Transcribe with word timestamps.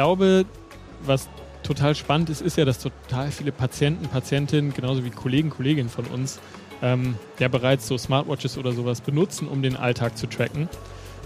glaube, 0.00 0.46
was 1.04 1.28
total 1.62 1.94
spannend 1.94 2.30
ist, 2.30 2.40
ist 2.40 2.56
ja, 2.56 2.64
dass 2.64 2.78
total 2.78 3.30
viele 3.30 3.52
Patienten, 3.52 4.08
Patientinnen, 4.08 4.72
genauso 4.72 5.04
wie 5.04 5.10
Kollegen, 5.10 5.50
Kolleginnen 5.50 5.90
von 5.90 6.06
uns, 6.06 6.40
ähm, 6.80 7.16
ja 7.38 7.48
bereits 7.48 7.86
so 7.86 7.98
Smartwatches 7.98 8.56
oder 8.56 8.72
sowas 8.72 9.02
benutzen, 9.02 9.46
um 9.46 9.60
den 9.60 9.76
Alltag 9.76 10.16
zu 10.16 10.26
tracken. 10.26 10.70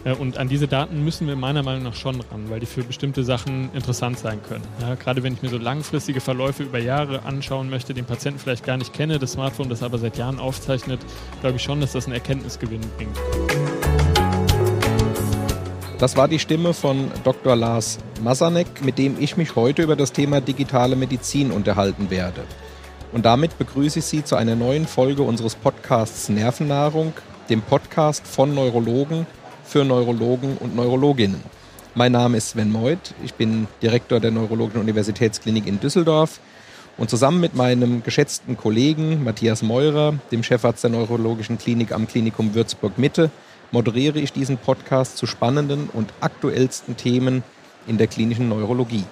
Äh, 0.05 0.15
und 0.15 0.39
an 0.39 0.49
diese 0.49 0.67
Daten 0.67 1.05
müssen 1.05 1.29
wir 1.29 1.37
meiner 1.37 1.63
Meinung 1.63 1.85
nach 1.85 1.95
schon 1.95 2.21
ran, 2.21 2.51
weil 2.51 2.59
die 2.59 2.67
für 2.67 2.83
bestimmte 2.83 3.23
Sachen 3.23 3.71
interessant 3.75 4.19
sein 4.19 4.41
können. 4.43 4.65
Ja, 4.81 4.97
gerade 4.97 5.23
wenn 5.23 5.35
ich 5.35 5.43
mir 5.43 5.51
so 5.51 5.59
langfristige 5.59 6.21
Verläufe 6.21 6.65
über 6.65 6.81
Jahre 6.81 7.23
anschauen 7.23 7.71
möchte, 7.71 7.95
den 7.95 8.07
Patienten 8.07 8.41
vielleicht 8.41 8.67
gar 8.67 8.77
nicht 8.77 8.93
kenne, 8.93 9.21
das 9.21 9.35
Smartphone 9.35 9.69
das 9.69 9.85
aber 9.85 9.99
seit 9.99 10.19
Jahren 10.19 10.41
aufzeichnet, 10.41 10.99
glaube 11.43 11.59
ich 11.59 11.63
schon, 11.63 11.81
dass 11.81 11.93
das 11.93 12.07
einen 12.07 12.15
Erkenntnisgewinn 12.15 12.81
bringt. 12.97 14.14
Das 16.05 16.19
war 16.19 16.29
die 16.29 16.39
Stimme 16.39 16.75
von 16.75 17.11
Dr. 17.25 17.57
Lars 17.57 17.99
Masanek, 18.23 18.85
mit 18.85 18.99
dem 18.99 19.17
ich 19.19 19.39
mich 19.39 19.57
heute 19.57 19.81
über 19.81 19.97
das 19.97 20.13
Thema 20.13 20.43
digitale 20.43 20.97
Medizin 20.97 21.51
unterhalten 21.51 22.11
werde. 22.11 22.43
Und 23.13 23.25
damit 23.25 23.57
begrüße 23.57 24.01
ich 24.01 24.05
Sie 24.05 24.23
zu 24.23 24.37
einer 24.37 24.55
neuen 24.55 24.87
Folge 24.87 25.23
unseres 25.23 25.55
Podcasts 25.55 26.29
Nervennahrung, 26.29 27.15
dem 27.49 27.63
Podcast 27.63 28.27
von 28.27 28.55
Neurologen 28.55 29.27
für 29.65 29.83
Neurologen 29.83 30.59
und 30.59 30.77
Neurologinnen. 30.77 31.41
Mein 31.95 32.13
Name 32.13 32.37
ist 32.37 32.51
Sven 32.51 32.71
Meuth, 32.71 33.15
ich 33.25 33.33
bin 33.33 33.67
Direktor 33.81 34.21
der 34.21 34.31
Neurologischen 34.31 34.83
Universitätsklinik 34.83 35.67
in 35.67 35.81
Düsseldorf 35.81 36.39
und 36.99 37.09
zusammen 37.09 37.41
mit 37.41 37.55
meinem 37.55 38.03
geschätzten 38.03 38.59
Kollegen 38.59 39.25
Matthias 39.25 39.63
Meurer, 39.63 40.13
dem 40.31 40.43
Chefarzt 40.43 40.85
der 40.85 40.91
Neurologischen 40.91 41.57
Klinik 41.57 41.93
am 41.93 42.07
Klinikum 42.07 42.55
Würzburg 42.55 42.99
Mitte, 42.99 43.31
moderiere 43.75 44.21
ich 44.21 44.33
diesen 44.33 44.57
Podcast 44.57 45.17
zu 45.17 45.27
spannenden 45.27 45.91
und 45.93 46.15
aktuellsten 46.21 46.97
Themen 46.97 47.43
in 47.89 47.99
der 47.99 48.07
klinischen 48.07 48.49
Neurologie. 48.49 49.05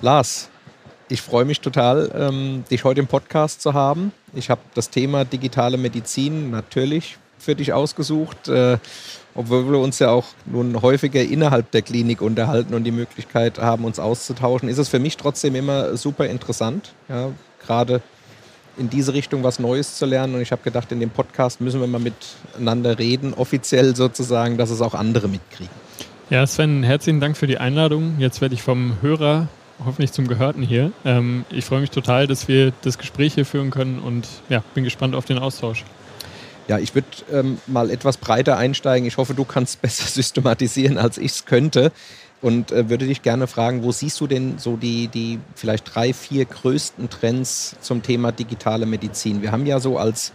Lars, 0.00 0.50
ich 1.08 1.22
freue 1.22 1.44
mich 1.44 1.60
total, 1.60 2.10
ähm, 2.12 2.64
dich 2.68 2.82
heute 2.82 2.98
im 2.98 3.06
Podcast 3.06 3.62
zu 3.62 3.72
haben. 3.72 4.10
Ich 4.34 4.50
habe 4.50 4.60
das 4.74 4.90
Thema 4.90 5.24
digitale 5.24 5.78
Medizin 5.78 6.50
natürlich 6.50 7.18
für 7.38 7.54
dich 7.54 7.72
ausgesucht, 7.72 8.48
äh, 8.48 8.78
obwohl 9.36 9.70
wir 9.70 9.78
uns 9.78 10.00
ja 10.00 10.10
auch 10.10 10.26
nun 10.44 10.82
häufiger 10.82 11.22
innerhalb 11.22 11.70
der 11.70 11.82
Klinik 11.82 12.20
unterhalten 12.20 12.74
und 12.74 12.82
die 12.82 12.90
Möglichkeit 12.90 13.60
haben, 13.60 13.84
uns 13.84 14.00
auszutauschen. 14.00 14.68
Ist 14.68 14.78
es 14.78 14.88
für 14.88 14.98
mich 14.98 15.16
trotzdem 15.16 15.54
immer 15.54 15.96
super 15.96 16.26
interessant, 16.26 16.94
ja, 17.08 17.30
gerade 17.64 18.02
in 18.76 18.90
diese 18.90 19.14
Richtung 19.14 19.42
was 19.42 19.58
Neues 19.58 19.96
zu 19.96 20.06
lernen. 20.06 20.34
Und 20.34 20.40
ich 20.40 20.52
habe 20.52 20.62
gedacht, 20.62 20.90
in 20.92 21.00
dem 21.00 21.10
Podcast 21.10 21.60
müssen 21.60 21.80
wir 21.80 21.86
mal 21.86 22.00
miteinander 22.00 22.98
reden, 22.98 23.34
offiziell 23.34 23.94
sozusagen, 23.96 24.56
dass 24.56 24.70
es 24.70 24.80
auch 24.80 24.94
andere 24.94 25.28
mitkriegen. 25.28 25.74
Ja, 26.30 26.46
Sven, 26.46 26.82
herzlichen 26.82 27.20
Dank 27.20 27.36
für 27.36 27.46
die 27.46 27.58
Einladung. 27.58 28.16
Jetzt 28.18 28.40
werde 28.40 28.54
ich 28.54 28.62
vom 28.62 28.96
Hörer 29.02 29.48
hoffentlich 29.84 30.12
zum 30.12 30.28
Gehörten 30.28 30.62
hier. 30.62 30.92
Ähm, 31.04 31.44
ich 31.50 31.64
freue 31.64 31.80
mich 31.80 31.90
total, 31.90 32.26
dass 32.26 32.48
wir 32.48 32.72
das 32.82 32.98
Gespräch 32.98 33.34
hier 33.34 33.44
führen 33.44 33.70
können 33.70 33.98
und 33.98 34.26
ja, 34.48 34.62
bin 34.74 34.84
gespannt 34.84 35.14
auf 35.14 35.24
den 35.24 35.38
Austausch. 35.38 35.84
Ja, 36.68 36.78
ich 36.78 36.94
würde 36.94 37.08
ähm, 37.32 37.58
mal 37.66 37.90
etwas 37.90 38.16
breiter 38.16 38.56
einsteigen. 38.56 39.06
Ich 39.06 39.16
hoffe, 39.16 39.34
du 39.34 39.44
kannst 39.44 39.82
besser 39.82 40.06
systematisieren, 40.06 40.98
als 40.98 41.18
ich 41.18 41.32
es 41.32 41.44
könnte 41.44 41.92
und 42.42 42.72
äh, 42.72 42.90
würde 42.90 43.06
dich 43.06 43.22
gerne 43.22 43.46
fragen, 43.46 43.84
wo 43.84 43.92
siehst 43.92 44.20
du 44.20 44.26
denn 44.26 44.58
so 44.58 44.76
die, 44.76 45.08
die 45.08 45.38
vielleicht 45.54 45.94
drei, 45.94 46.12
vier 46.12 46.44
größten 46.44 47.08
Trends 47.08 47.76
zum 47.80 48.02
Thema 48.02 48.32
digitale 48.32 48.84
Medizin? 48.84 49.40
Wir 49.40 49.52
haben 49.52 49.64
ja 49.64 49.78
so 49.78 49.96
als, 49.96 50.32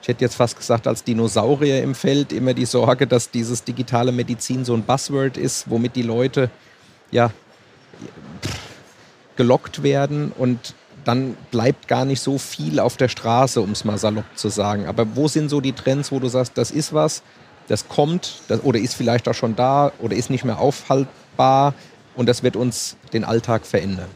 ich 0.00 0.08
hätte 0.08 0.24
jetzt 0.24 0.34
fast 0.34 0.56
gesagt, 0.56 0.86
als 0.86 1.04
Dinosaurier 1.04 1.82
im 1.82 1.94
Feld 1.94 2.32
immer 2.32 2.54
die 2.54 2.64
Sorge, 2.64 3.06
dass 3.06 3.30
dieses 3.30 3.62
digitale 3.64 4.12
Medizin 4.12 4.64
so 4.64 4.74
ein 4.74 4.82
Buzzword 4.82 5.36
ist, 5.36 5.68
womit 5.68 5.94
die 5.94 6.02
Leute 6.02 6.50
ja 7.10 7.30
gelockt 9.36 9.82
werden 9.82 10.32
und 10.36 10.74
dann 11.04 11.36
bleibt 11.50 11.88
gar 11.88 12.04
nicht 12.04 12.20
so 12.20 12.38
viel 12.38 12.78
auf 12.78 12.96
der 12.96 13.08
Straße, 13.08 13.60
um 13.60 13.72
es 13.72 13.84
mal 13.84 13.98
salopp 13.98 14.24
zu 14.36 14.48
sagen. 14.48 14.86
Aber 14.86 15.16
wo 15.16 15.28
sind 15.28 15.48
so 15.48 15.60
die 15.60 15.72
Trends, 15.72 16.12
wo 16.12 16.20
du 16.20 16.28
sagst, 16.28 16.56
das 16.56 16.70
ist 16.70 16.94
was, 16.94 17.22
das 17.68 17.88
kommt 17.88 18.40
das, 18.48 18.62
oder 18.62 18.78
ist 18.78 18.94
vielleicht 18.94 19.28
auch 19.28 19.34
schon 19.34 19.56
da 19.56 19.92
oder 19.98 20.16
ist 20.16 20.30
nicht 20.30 20.44
mehr 20.44 20.58
aufhaltbar? 20.58 21.21
Machbar 21.42 21.74
und 22.14 22.28
das 22.28 22.42
wird 22.42 22.56
uns 22.56 22.96
den 23.12 23.24
Alltag 23.24 23.66
verändern. 23.66 24.08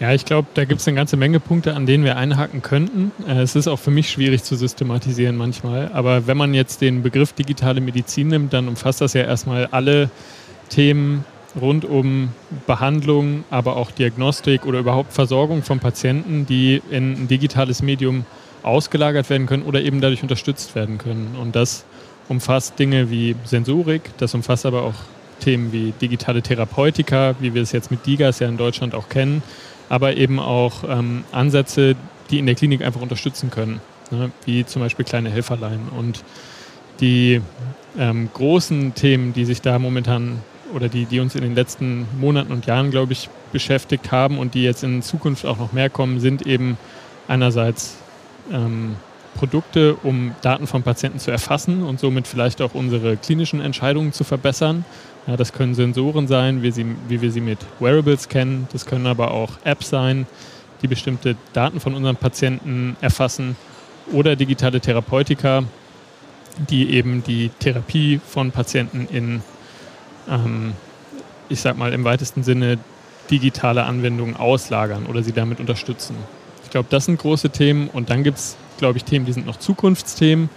Ja, 0.00 0.14
ich 0.14 0.24
glaube, 0.24 0.48
da 0.54 0.64
gibt 0.64 0.80
es 0.80 0.88
eine 0.88 0.96
ganze 0.96 1.18
Menge 1.18 1.40
Punkte, 1.40 1.74
an 1.74 1.84
denen 1.84 2.04
wir 2.04 2.16
einhaken 2.16 2.62
könnten. 2.62 3.12
Äh, 3.28 3.42
es 3.42 3.54
ist 3.54 3.68
auch 3.68 3.78
für 3.78 3.90
mich 3.90 4.10
schwierig 4.10 4.42
zu 4.42 4.56
systematisieren 4.56 5.36
manchmal. 5.36 5.90
Aber 5.92 6.26
wenn 6.26 6.38
man 6.38 6.54
jetzt 6.54 6.80
den 6.80 7.02
Begriff 7.02 7.34
digitale 7.34 7.82
Medizin 7.82 8.28
nimmt, 8.28 8.54
dann 8.54 8.66
umfasst 8.66 9.02
das 9.02 9.12
ja 9.12 9.22
erstmal 9.22 9.66
alle 9.66 10.08
Themen 10.70 11.26
rund 11.60 11.84
um 11.84 12.30
Behandlung, 12.66 13.44
aber 13.50 13.76
auch 13.76 13.90
Diagnostik 13.90 14.64
oder 14.64 14.78
überhaupt 14.78 15.12
Versorgung 15.12 15.62
von 15.62 15.80
Patienten, 15.80 16.46
die 16.46 16.80
in 16.90 17.24
ein 17.24 17.28
digitales 17.28 17.82
Medium 17.82 18.24
ausgelagert 18.62 19.28
werden 19.28 19.46
können 19.46 19.64
oder 19.64 19.82
eben 19.82 20.00
dadurch 20.00 20.22
unterstützt 20.22 20.74
werden 20.74 20.96
können. 20.96 21.36
Und 21.38 21.56
das 21.56 21.84
umfasst 22.28 22.78
Dinge 22.78 23.10
wie 23.10 23.36
Sensorik, 23.44 24.12
das 24.16 24.32
umfasst 24.34 24.64
aber 24.64 24.82
auch 24.84 24.94
Themen 25.40 25.72
wie 25.72 25.92
digitale 26.00 26.42
Therapeutika, 26.42 27.34
wie 27.40 27.54
wir 27.54 27.62
es 27.62 27.72
jetzt 27.72 27.90
mit 27.90 28.06
DIGAS 28.06 28.38
ja 28.38 28.48
in 28.48 28.56
Deutschland 28.56 28.94
auch 28.94 29.08
kennen, 29.08 29.42
aber 29.88 30.16
eben 30.16 30.38
auch 30.38 30.84
ähm, 30.88 31.24
Ansätze, 31.32 31.96
die 32.30 32.38
in 32.38 32.46
der 32.46 32.54
Klinik 32.54 32.82
einfach 32.82 33.00
unterstützen 33.00 33.50
können, 33.50 33.80
ne? 34.10 34.30
wie 34.44 34.64
zum 34.64 34.82
Beispiel 34.82 35.04
kleine 35.04 35.30
Helferlein. 35.30 35.80
Und 35.96 36.22
die 37.00 37.40
ähm, 37.98 38.28
großen 38.32 38.94
Themen, 38.94 39.32
die 39.32 39.44
sich 39.44 39.62
da 39.62 39.78
momentan 39.78 40.38
oder 40.74 40.88
die, 40.88 41.06
die 41.06 41.20
uns 41.20 41.34
in 41.34 41.42
den 41.42 41.54
letzten 41.54 42.06
Monaten 42.20 42.52
und 42.52 42.66
Jahren, 42.66 42.90
glaube 42.90 43.12
ich, 43.12 43.28
beschäftigt 43.52 44.12
haben 44.12 44.38
und 44.38 44.54
die 44.54 44.62
jetzt 44.62 44.84
in 44.84 45.02
Zukunft 45.02 45.44
auch 45.44 45.58
noch 45.58 45.72
mehr 45.72 45.90
kommen, 45.90 46.20
sind 46.20 46.46
eben 46.46 46.78
einerseits 47.26 47.96
ähm, 48.52 48.96
Produkte, 49.34 49.94
um 50.02 50.34
Daten 50.42 50.66
von 50.66 50.82
Patienten 50.82 51.18
zu 51.18 51.30
erfassen 51.30 51.82
und 51.82 52.00
somit 52.00 52.26
vielleicht 52.26 52.60
auch 52.60 52.74
unsere 52.74 53.16
klinischen 53.16 53.60
Entscheidungen 53.60 54.12
zu 54.12 54.24
verbessern. 54.24 54.84
Ja, 55.30 55.36
das 55.36 55.52
können 55.52 55.76
Sensoren 55.76 56.26
sein, 56.26 56.64
wie, 56.64 56.72
sie, 56.72 56.84
wie 57.06 57.20
wir 57.20 57.30
sie 57.30 57.40
mit 57.40 57.60
Wearables 57.78 58.28
kennen. 58.28 58.66
Das 58.72 58.84
können 58.84 59.06
aber 59.06 59.30
auch 59.30 59.52
Apps 59.62 59.88
sein, 59.88 60.26
die 60.82 60.88
bestimmte 60.88 61.36
Daten 61.52 61.78
von 61.78 61.94
unseren 61.94 62.16
Patienten 62.16 62.96
erfassen. 63.00 63.54
Oder 64.10 64.34
digitale 64.34 64.80
Therapeutika, 64.80 65.62
die 66.68 66.90
eben 66.90 67.22
die 67.22 67.50
Therapie 67.60 68.20
von 68.26 68.50
Patienten 68.50 69.06
in, 69.08 69.42
ähm, 70.28 70.72
ich 71.48 71.60
sag 71.60 71.78
mal, 71.78 71.92
im 71.92 72.02
weitesten 72.02 72.42
Sinne 72.42 72.80
digitale 73.30 73.84
Anwendungen 73.84 74.34
auslagern 74.34 75.06
oder 75.06 75.22
sie 75.22 75.30
damit 75.30 75.60
unterstützen. 75.60 76.16
Ich 76.64 76.70
glaube, 76.70 76.88
das 76.90 77.04
sind 77.04 77.20
große 77.20 77.50
Themen. 77.50 77.88
Und 77.88 78.10
dann 78.10 78.24
gibt 78.24 78.38
es, 78.38 78.56
glaube 78.78 78.98
ich, 78.98 79.04
Themen, 79.04 79.26
die 79.26 79.32
sind 79.32 79.46
noch 79.46 79.60
Zukunftsthemen. 79.60 80.50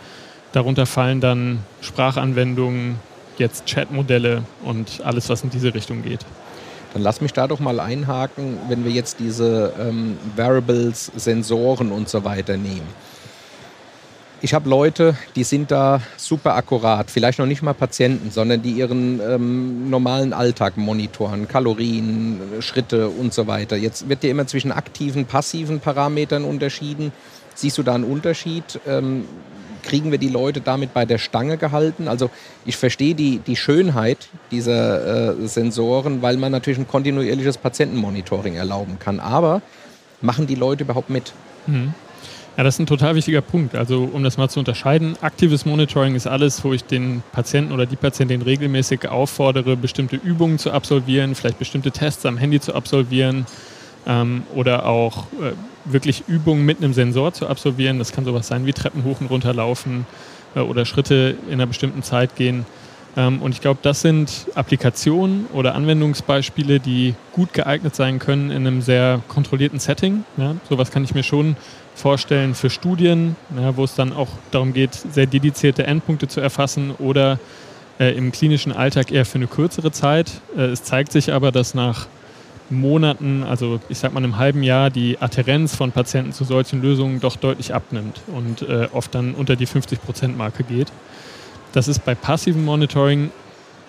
Darunter 0.51 0.88
fallen 0.88 1.22
dann 1.22 1.59
Sprachanwendungen, 1.81 2.97
jetzt 3.40 3.66
Chatmodelle 3.66 4.44
und 4.64 5.02
alles, 5.04 5.30
was 5.30 5.44
in 5.44 5.50
diese 5.50 5.74
Richtung 5.74 6.04
geht. 6.04 6.26
Dann 6.94 7.02
lass 7.02 7.22
mich 7.22 7.34
da 7.34 7.48
doch 7.48 7.60
mal 7.60 7.80
einhaken, 7.80 8.58
wenn 8.68 8.86
wir 8.86 8.92
jetzt 8.92 9.20
diese 9.20 9.74
ähm, 9.80 10.18
Variables, 10.36 11.12
Sensoren 11.16 11.92
und 11.92 12.08
so 12.08 12.24
weiter 12.24 12.56
nehmen. 12.56 12.88
Ich 14.42 14.54
habe 14.54 14.70
Leute, 14.70 15.16
die 15.38 15.46
sind 15.46 15.72
da 15.72 16.02
super 16.18 16.56
akkurat, 16.56 17.10
vielleicht 17.10 17.40
noch 17.40 17.46
nicht 17.46 17.62
mal 17.62 17.74
Patienten, 17.74 18.30
sondern 18.30 18.62
die 18.62 18.72
ihren 18.72 19.22
ähm, 19.22 19.90
normalen 19.90 20.34
Alltag 20.34 20.76
monitoren, 20.76 21.48
Kalorien, 21.48 22.42
Schritte 22.60 23.08
und 23.08 23.34
so 23.34 23.48
weiter. 23.48 23.78
Jetzt 23.78 24.10
wird 24.10 24.22
dir 24.22 24.30
immer 24.30 24.46
zwischen 24.46 24.74
aktiven, 24.74 25.26
passiven 25.26 25.79
Parametern 25.79 26.44
unterschieden. 26.44 27.14
Siehst 27.56 27.78
du 27.78 27.84
da 27.84 27.96
einen 27.96 28.03
Unterschied? 28.03 28.82
Ähm, 28.86 29.26
kriegen 29.84 30.12
wir 30.12 30.18
die 30.18 30.30
Leute 30.30 30.62
damit 30.62 30.94
bei 30.94 31.06
der 31.06 31.18
Stange 31.18 31.58
gehalten? 31.58 32.08
Also 32.08 32.30
ich 32.66 32.78
verstehe 32.78 33.14
die, 33.14 33.40
die 33.40 33.56
Schönheit 33.56 34.30
dieser 34.52 35.34
äh, 35.40 35.47
Sensoren, 35.47 36.22
weil 36.22 36.38
man 36.38 36.52
natürlich 36.52 36.80
ein 36.80 36.88
kontinuierliches 36.88 37.58
Patientenmonitoring 37.58 38.56
erlauben 38.56 38.97
kann. 39.00 39.20
Aber 39.20 39.62
machen 40.22 40.47
die 40.47 40.56
Leute 40.56 40.84
überhaupt 40.84 41.09
mit? 41.09 41.34
Mhm. 41.68 41.94
Ja, 42.56 42.64
das 42.64 42.76
ist 42.76 42.80
ein 42.80 42.85
total 42.85 43.16
wichtiger 43.16 43.41
Punkt. 43.41 43.74
Also 43.74 44.08
um 44.14 44.24
das 44.24 44.38
mal 44.38 44.47
zu 44.47 44.59
unterscheiden, 44.59 45.18
aktives 45.22 45.66
Monitoring 45.66 46.14
ist 46.14 46.28
alles, 46.28 46.64
wo 46.64 46.72
ich 46.72 46.84
den 46.84 47.24
Patienten 47.32 47.72
oder 47.72 47.88
die 47.88 47.96
Patientin 47.96 48.44
regelmäßig 48.44 49.09
auffordere, 49.09 49.76
bestimmte 49.76 50.18
Übungen 50.18 50.59
zu 50.59 50.72
absolvieren, 50.72 51.34
vielleicht 51.34 51.58
bestimmte 51.58 51.91
Tests 51.91 52.26
am 52.28 52.38
Handy 52.38 52.59
zu 52.59 52.76
absolvieren 52.76 53.47
ähm, 54.08 54.44
oder 54.53 54.85
auch 54.85 55.26
äh, 55.34 55.53
wirklich 55.85 56.23
Übungen 56.28 56.66
mit 56.66 56.78
einem 56.78 56.94
Sensor 56.94 57.34
zu 57.34 57.47
absolvieren. 57.47 58.00
Das 58.00 58.11
kann 58.11 58.26
sowas 58.26 58.47
sein 58.47 58.66
wie 58.66 58.73
Treppen 58.73 59.03
hoch 59.03 59.22
und 59.22 59.28
runter 59.28 59.53
laufen 59.53 60.05
äh, 60.55 60.59
oder 60.59 60.85
Schritte 60.85 61.35
in 61.47 61.53
einer 61.53 61.67
bestimmten 61.67 62.03
Zeit 62.03 62.35
gehen. 62.35 62.66
Ähm, 63.16 63.41
und 63.41 63.52
ich 63.53 63.61
glaube, 63.61 63.79
das 63.82 64.02
sind 64.02 64.47
Applikationen 64.55 65.46
oder 65.53 65.76
Anwendungsbeispiele, 65.76 66.79
die 66.79 67.16
gut 67.32 67.53
geeignet 67.53 67.96
sein 67.96 68.20
können 68.20 68.50
in 68.50 68.67
einem 68.67 68.82
sehr 68.82 69.22
kontrollierten 69.28 69.79
Setting. 69.79 70.23
Ja, 70.38 70.55
sowas 70.70 70.91
kann 70.91 71.03
ich 71.03 71.14
mir 71.14 71.23
schon 71.23 71.55
vorstellen 71.96 72.55
für 72.55 72.70
Studien, 72.70 73.35
ja, 73.55 73.78
wo 73.78 73.84
es 73.84 73.96
dann 73.96 74.14
auch 74.14 74.29
darum 74.52 74.73
geht, 74.73 74.94
sehr 74.96 75.28
dedizierte 75.28 75.85
Endpunkte 75.85 76.28
zu 76.28 76.41
erfassen 76.41 76.91
oder 76.97 77.40
äh, 78.00 78.16
im 78.17 78.32
klinischen 78.32 78.72
Alltag 78.72 79.11
eher 79.11 79.26
für 79.26 79.35
eine 79.35 79.47
kürzere 79.47 79.91
Zeit. 79.91 80.32
Äh, 80.58 80.61
es 80.64 80.84
zeigt 80.84 81.11
sich 81.11 81.32
aber, 81.32 81.52
dass 81.52 81.76
nach 81.76 82.08
Monaten, 82.79 83.43
also 83.43 83.79
ich 83.90 83.97
sag 83.97 84.14
mal 84.14 84.23
einem 84.23 84.37
halben 84.37 84.64
Jahr, 84.64 84.90
die 84.90 85.17
Adherenz 85.20 85.75
von 85.75 85.91
Patienten 85.91 86.31
zu 86.31 86.43
solchen 86.43 86.81
Lösungen 86.81 87.20
doch 87.20 87.35
deutlich 87.35 87.73
abnimmt 87.73 88.22
und 88.28 88.61
äh, 88.64 88.87
oft 88.93 89.14
dann 89.16 89.34
unter 89.34 89.55
die 89.55 89.67
50%-Marke 89.67 90.64
geht. 90.64 90.91
Das 91.73 91.87
ist 91.87 92.05
bei 92.05 92.16
passivem 92.16 92.66
Monitoring 92.66 93.31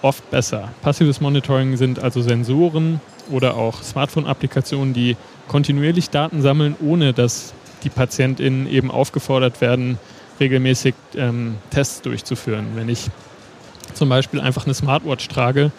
oft 0.04 0.30
besser. 0.30 0.68
Passives 0.82 1.20
Monitoring 1.20 1.76
sind 1.76 1.98
also 1.98 2.20
Sensoren 2.20 3.00
oder 3.30 3.56
auch 3.56 3.82
Smartphone-Applikationen, 3.82 4.92
die 4.92 5.16
kontinuierlich 5.48 6.10
Daten 6.10 6.42
sammeln, 6.42 6.76
ohne 6.80 7.14
dass 7.14 7.54
die 7.84 7.88
PatientInnen 7.88 8.66
eben 8.66 8.90
aufgefordert 8.90 9.60
werden, 9.60 9.98
regelmäßig 10.40 10.94
ähm, 11.16 11.56
Tests 11.70 12.02
durchzuführen. 12.02 12.66
Wenn 12.74 12.88
ich 12.88 13.10
zum 13.94 14.08
Beispiel 14.08 14.40
einfach 14.40 14.66
eine 14.66 14.74
Smartwatch 14.74 15.28
trage, 15.28 15.72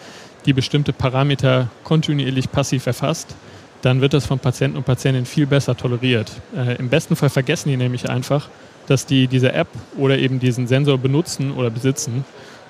die 0.46 0.52
bestimmte 0.52 0.92
Parameter 0.92 1.68
kontinuierlich 1.84 2.50
passiv 2.50 2.86
erfasst, 2.86 3.34
dann 3.82 4.00
wird 4.00 4.14
das 4.14 4.26
von 4.26 4.38
Patienten 4.38 4.76
und 4.76 4.84
Patientinnen 4.84 5.26
viel 5.26 5.46
besser 5.46 5.76
toleriert. 5.76 6.32
Äh, 6.56 6.76
Im 6.76 6.88
besten 6.88 7.16
Fall 7.16 7.30
vergessen 7.30 7.68
die 7.68 7.76
nämlich 7.76 8.08
einfach, 8.08 8.48
dass 8.86 9.06
die 9.06 9.26
diese 9.26 9.52
App 9.52 9.68
oder 9.96 10.18
eben 10.18 10.40
diesen 10.40 10.66
Sensor 10.66 10.98
benutzen 10.98 11.52
oder 11.52 11.70
besitzen 11.70 12.24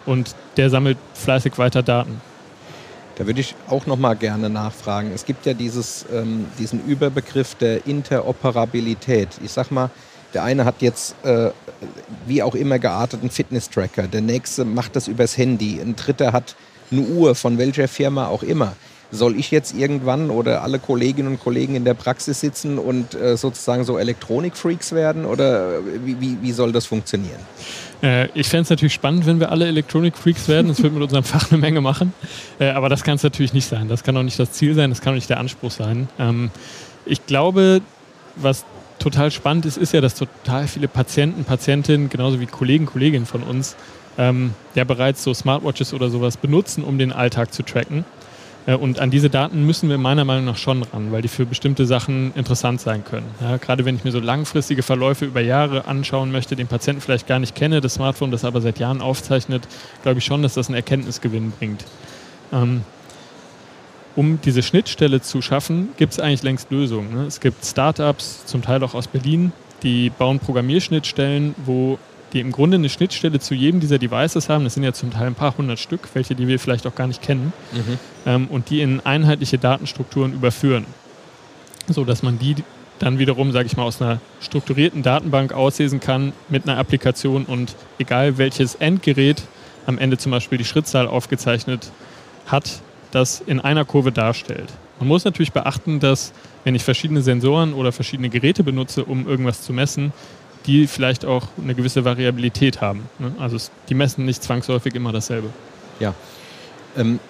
und 0.05 0.35
der 0.57 0.71
sammelt 0.71 0.99
fleißig 1.15 1.59
weiter 1.59 1.83
Daten. 1.83 2.21
Da 3.17 3.27
würde 3.27 3.41
ich 3.41 3.55
auch 3.69 3.87
noch 3.87 3.97
mal 3.97 4.15
gerne 4.15 4.51
nachfragen. 4.51 5.11
Es 5.15 5.25
gibt 5.25 5.47
ja 5.47 5.55
dieses, 5.55 6.05
ähm, 6.13 6.47
diesen 6.59 6.85
Überbegriff 6.85 7.55
der 7.55 7.87
Interoperabilität. 7.87 9.29
Ich 9.43 9.53
sag 9.53 9.71
mal, 9.71 9.91
der 10.35 10.45
eine 10.45 10.67
hat 10.67 10.83
jetzt 10.83 11.17
äh, 11.25 11.51
wie 12.27 12.43
auch 12.43 12.55
immer 12.55 12.79
gearteten 12.79 13.31
Fitness-Tracker, 13.31 14.07
der 14.07 14.21
nächste 14.21 14.65
macht 14.65 14.97
das 14.97 15.09
übers 15.09 15.39
Handy, 15.39 15.81
ein 15.81 15.97
dritter 15.97 16.33
hat 16.33 16.57
eine 16.91 17.03
Uhr 17.03 17.35
von 17.35 17.59
welcher 17.59 17.89
Firma 17.89 18.27
auch 18.27 18.43
immer. 18.43 18.75
Soll 19.13 19.39
ich 19.39 19.53
jetzt 19.53 19.75
irgendwann 19.75 20.31
oder 20.31 20.63
alle 20.63 20.81
Kolleginnen 20.81 21.29
und 21.29 21.41
Kollegen 21.41 21.77
in 21.77 21.85
der 21.85 21.95
Praxis 21.95 22.41
sitzen 22.41 22.77
und 22.77 23.15
äh, 23.15 23.37
sozusagen 23.37 23.85
so 23.85 23.99
Elektronik-Freaks 23.99 24.93
werden 24.93 25.27
oder 25.27 25.79
wie, 26.05 26.21
wie, 26.21 26.39
wie 26.43 26.53
soll 26.53 26.73
das 26.73 26.87
funktionieren? 26.87 27.39
Äh, 28.03 28.29
ich 28.35 28.49
fände 28.49 28.65
es 28.65 28.71
natürlich 28.71 28.95
spannend, 28.95 29.25
wenn 29.27 29.39
wir 29.39 29.53
alle 29.53 29.67
Elektronik-Freaks 29.69 30.49
werden. 30.49 30.69
Das 30.69 30.79
würde 30.83 30.95
mit 30.95 31.05
unserem 31.05 31.23
Fach 31.23 31.51
eine 31.53 31.61
Menge 31.61 31.81
machen. 31.81 32.13
Äh, 32.59 32.71
aber 32.71 32.89
das 32.89 33.05
kann 33.05 33.15
es 33.15 33.23
natürlich 33.23 33.53
nicht 33.53 33.69
sein. 33.69 33.87
Das 33.89 34.03
kann 34.03 34.17
auch 34.17 34.25
nicht 34.25 34.39
das 34.39 34.53
Ziel 34.53 34.75
sein, 34.75 34.91
das 34.91 35.01
kann 35.01 35.13
auch 35.13 35.17
nicht 35.17 35.31
der 35.31 35.39
Anspruch 35.39 35.71
sein. 35.71 36.09
Ähm, 36.19 36.51
ich 37.05 37.27
glaube, 37.27 37.83
was 38.35 38.65
total 38.99 39.31
spannend 39.31 39.67
ist, 39.67 39.77
ist 39.77 39.93
ja, 39.93 40.01
dass 40.01 40.15
total 40.15 40.67
viele 40.67 40.89
Patienten, 40.89 41.45
Patientinnen, 41.45 42.09
genauso 42.09 42.41
wie 42.41 42.47
Kollegen, 42.47 42.87
Kolleginnen 42.87 43.27
von 43.27 43.43
uns, 43.43 43.77
ähm, 44.19 44.55
ja 44.75 44.85
bereits 44.85 45.23
so 45.23 45.35
Smartwatches 45.35 45.95
oder 45.95 46.11
sowas 46.11 46.37
benutzen, 46.37 46.85
um 46.85 46.99
den 46.99 47.13
Alltag 47.13 47.53
zu 47.53 47.63
tracken. 47.63 48.05
Äh, 48.67 48.75
und 48.75 48.99
an 48.99 49.11
diese 49.11 49.31
Daten 49.31 49.65
müssen 49.65 49.89
wir 49.89 49.99
meiner 49.99 50.25
Meinung 50.25 50.45
nach 50.45 50.57
schon 50.57 50.83
ran, 50.83 51.13
weil 51.13 51.23
die 51.23 51.29
für 51.29 51.47
bestimmte 51.47 51.87
Sachen 51.87 52.33
interessant 52.35 52.81
sein 52.81 53.05
können. 53.05 53.27
Ja, 53.41 53.57
gerade 53.57 53.85
wenn 53.85 53.97
ich 53.97 54.05
mir 54.05 54.13
so 54.13 54.21
langfristige 54.21 54.83
Verläufe 54.83 55.25
über 55.25 55.41
Jahre 55.41 55.87
anschauen 55.87 56.33
möchte, 56.33 56.57
den 56.57 56.67
Patienten 56.67 57.01
vielleicht 57.01 57.27
gar 57.27 57.39
nicht 57.39 57.55
kenne, 57.55 57.81
das 57.81 57.95
Smartphone 57.95 58.31
das 58.31 58.45
aber 58.45 58.61
seit 58.61 58.79
Jahren 58.79 59.01
aufzeichnet, 59.01 59.67
glaube 60.03 60.19
ich 60.19 60.25
schon, 60.25 60.43
dass 60.43 60.55
das 60.55 60.69
einen 60.69 60.77
Erkenntnisgewinn 60.77 61.53
bringt. 61.53 61.85
Ähm, 62.53 62.83
um 64.15 64.41
diese 64.41 64.63
Schnittstelle 64.63 65.21
zu 65.21 65.43
schaffen, 65.43 65.91
gibt 65.99 66.15
es 66.15 66.21
eigentlich 66.21 66.43
längst 66.43 66.71
Lösungen. 66.71 67.15
Ne? 67.15 67.27
Es 67.27 67.39
gibt 67.39 67.65
Startups, 67.65 68.47
zum 68.47 68.63
Teil 68.63 68.83
auch 68.83 68.95
aus 68.95 69.09
Berlin, 69.09 69.53
die 69.83 70.09
bauen 70.09 70.39
Programmierschnittstellen, 70.39 71.55
wo 71.67 71.99
die 72.37 72.41
im 72.43 72.53
Grunde 72.53 72.77
eine 72.77 72.91
Schnittstelle 72.91 73.41
zu 73.41 73.55
jedem 73.55 73.81
dieser 73.81 73.99
Devices 73.99 74.51
haben. 74.51 74.65
Das 74.65 74.75
sind 74.75 74.83
ja 74.83 74.93
zum 74.93 75.11
Teil 75.11 75.29
ein 75.29 75.35
paar 75.35 75.57
hundert 75.57 75.79
Stück, 75.79 76.07
welche 76.13 76.35
die 76.35 76.47
wir 76.47 76.61
vielleicht 76.61 76.87
auch 76.87 76.95
gar 76.95 77.07
nicht 77.07 77.23
kennen. 77.23 77.55
Mhm. 77.73 77.99
Ähm, 78.27 78.47
und 78.49 78.69
die 78.69 78.83
in 78.83 79.01
einheitliche 79.01 79.57
Datenstrukturen 79.57 80.35
überführen. 80.35 80.85
So 81.89 82.05
dass 82.05 82.23
man 82.23 82.39
die 82.39 82.57
dann 82.99 83.19
wiederum, 83.19 83.53
sage 83.53 83.67
ich 83.67 83.77
mal, 83.77 83.85
aus 83.85 84.03
einer 84.03 84.21
strukturierten 84.41 85.03
Datenbank 85.03 85.55
auslesen 85.55 85.99
kann 85.99 86.35
mit 86.51 86.69
einer 86.69 86.79
Applikation 86.79 87.45
und 87.45 87.75
egal 87.99 88.37
welches 88.37 88.75
Endgerät 88.75 89.43
am 89.87 89.97
Ende 89.97 90.19
zum 90.19 90.33
Beispiel 90.33 90.59
die 90.59 90.65
Schrittzahl 90.65 91.07
aufgezeichnet 91.07 91.91
hat, 92.47 92.83
das 93.13 93.41
in 93.41 93.61
einer 93.61 93.87
Kurve 93.87 94.13
darstellt. 94.13 94.73
Man 94.99 95.09
muss 95.09 95.25
natürlich 95.25 95.53
beachten, 95.53 96.01
dass 96.01 96.33
wenn 96.65 96.75
ich 96.75 96.85
verschiedene 96.85 97.23
Sensoren 97.23 97.73
oder 97.73 97.93
verschiedene 97.93 98.29
Geräte 98.29 98.63
benutze, 98.63 99.05
um 99.05 99.27
irgendwas 99.27 99.63
zu 99.63 99.73
messen, 99.73 100.13
die 100.67 100.87
vielleicht 100.87 101.25
auch 101.25 101.49
eine 101.63 101.75
gewisse 101.75 102.05
Variabilität 102.05 102.81
haben. 102.81 103.09
Ne? 103.19 103.33
Also 103.39 103.57
die 103.89 103.95
messen 103.95 104.25
nicht 104.25 104.43
zwangsläufig 104.43 104.95
immer 104.95 105.13
dasselbe. 105.13 105.51
Ja. 106.01 106.15
Ähm, 106.97 107.21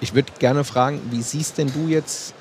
ich 0.00 0.14
würde 0.14 0.32
gerne 0.38 0.64
fragen, 0.64 1.00
wie 1.10 1.22
siehst 1.22 1.58
denn 1.58 1.72
du 1.72 1.88
jetzt, 1.88 2.32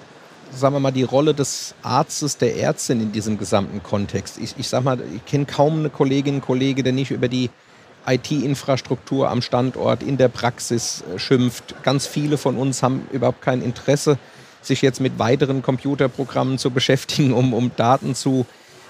sagen 0.52 0.76
wir 0.76 0.80
mal, 0.80 0.92
die 0.92 1.04
Rolle 1.04 1.34
des 1.34 1.76
Arztes, 1.82 2.38
der 2.38 2.58
Ärztin 2.58 3.02
in 3.02 3.12
diesem 3.12 3.38
gesamten 3.38 3.84
Kontext? 3.84 4.38
Ich, 4.38 4.56
ich 4.58 4.70
sag 4.70 4.84
mal, 4.84 5.00
ich 5.16 5.26
kenne 5.26 5.46
kaum 5.46 5.80
eine 5.80 5.90
Kollegin, 5.90 6.42
Kollege, 6.42 6.84
der 6.84 6.94
nicht 6.94 7.12
über 7.12 7.28
die 7.28 7.50
IT-Infrastruktur 8.08 9.30
am 9.30 9.42
Standort 9.42 10.04
in 10.04 10.18
der 10.18 10.30
Praxis 10.30 11.04
äh, 11.14 11.20
schimpft. 11.20 11.76
Ganz 11.84 12.08
viele 12.08 12.38
von 12.38 12.56
uns 12.56 12.82
haben 12.82 13.08
überhaupt 13.12 13.42
kein 13.42 13.62
Interesse, 13.62 14.18
sich 14.62 14.82
jetzt 14.82 15.02
mit 15.02 15.20
weiteren 15.20 15.62
Computerprogrammen 15.62 16.58
zu 16.58 16.72
beschäftigen, 16.72 17.34
um, 17.34 17.54
um 17.54 17.72
Daten 17.76 18.16
zu 18.16 18.46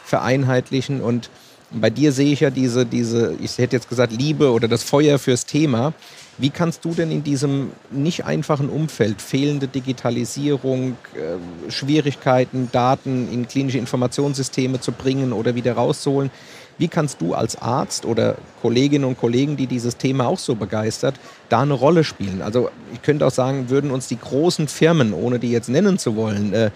vereinheitlichen. 0.09 1.01
Und 1.01 1.29
bei 1.71 1.89
dir 1.89 2.11
sehe 2.11 2.33
ich 2.33 2.41
ja 2.41 2.50
diese, 2.50 2.85
diese, 2.85 3.35
ich 3.41 3.57
hätte 3.57 3.75
jetzt 3.75 3.89
gesagt, 3.89 4.11
Liebe 4.11 4.51
oder 4.51 4.67
das 4.67 4.83
Feuer 4.83 5.19
fürs 5.19 5.45
Thema. 5.45 5.94
Wie 6.38 6.50
kannst 6.50 6.85
du 6.85 6.94
denn 6.94 7.11
in 7.11 7.23
diesem 7.23 7.71
nicht 7.91 8.25
einfachen 8.25 8.69
Umfeld, 8.69 9.21
fehlende 9.21 9.67
Digitalisierung, 9.67 10.95
äh, 11.13 11.71
Schwierigkeiten, 11.71 12.69
Daten 12.71 13.31
in 13.31 13.47
klinische 13.47 13.77
Informationssysteme 13.77 14.79
zu 14.79 14.94
bringen 14.94 15.33
oder 15.33 15.56
wieder 15.56 15.73
rauszuholen, 15.73 16.31
wie 16.79 16.88
kannst 16.88 17.19
du 17.19 17.33
als 17.33 17.62
Arzt 17.62 18.05
oder 18.05 18.38
Kolleginnen 18.62 19.03
und 19.03 19.19
Kollegen, 19.19 19.57
die 19.57 19.67
dieses 19.67 19.97
Thema 19.97 20.27
auch 20.27 20.39
so 20.39 20.55
begeistert, 20.55 21.15
da 21.50 21.62
eine 21.62 21.73
Rolle 21.73 22.05
spielen? 22.05 22.41
Also 22.41 22.69
ich 22.94 23.01
könnte 23.01 23.27
auch 23.27 23.31
sagen, 23.31 23.69
würden 23.69 23.91
uns 23.91 24.07
die 24.07 24.17
großen 24.17 24.69
Firmen, 24.69 25.13
ohne 25.13 25.39
die 25.39 25.51
jetzt 25.51 25.67
nennen 25.67 26.00
zu 26.00 26.15
wollen, 26.15 26.53
äh, 26.53 26.71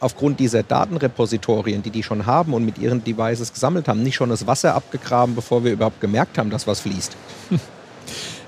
aufgrund 0.00 0.40
dieser 0.40 0.62
Datenrepositorien, 0.62 1.82
die 1.82 1.90
die 1.90 2.02
schon 2.02 2.26
haben 2.26 2.54
und 2.54 2.64
mit 2.64 2.78
ihren 2.78 3.02
Devices 3.02 3.52
gesammelt 3.52 3.88
haben, 3.88 4.02
nicht 4.02 4.16
schon 4.16 4.30
das 4.30 4.46
Wasser 4.46 4.74
abgegraben, 4.74 5.34
bevor 5.34 5.64
wir 5.64 5.72
überhaupt 5.72 6.00
gemerkt 6.00 6.38
haben, 6.38 6.50
dass 6.50 6.66
was 6.66 6.80
fließt? 6.80 7.16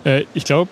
Äh, 0.05 0.25
ich 0.35 0.45
glaube, 0.45 0.71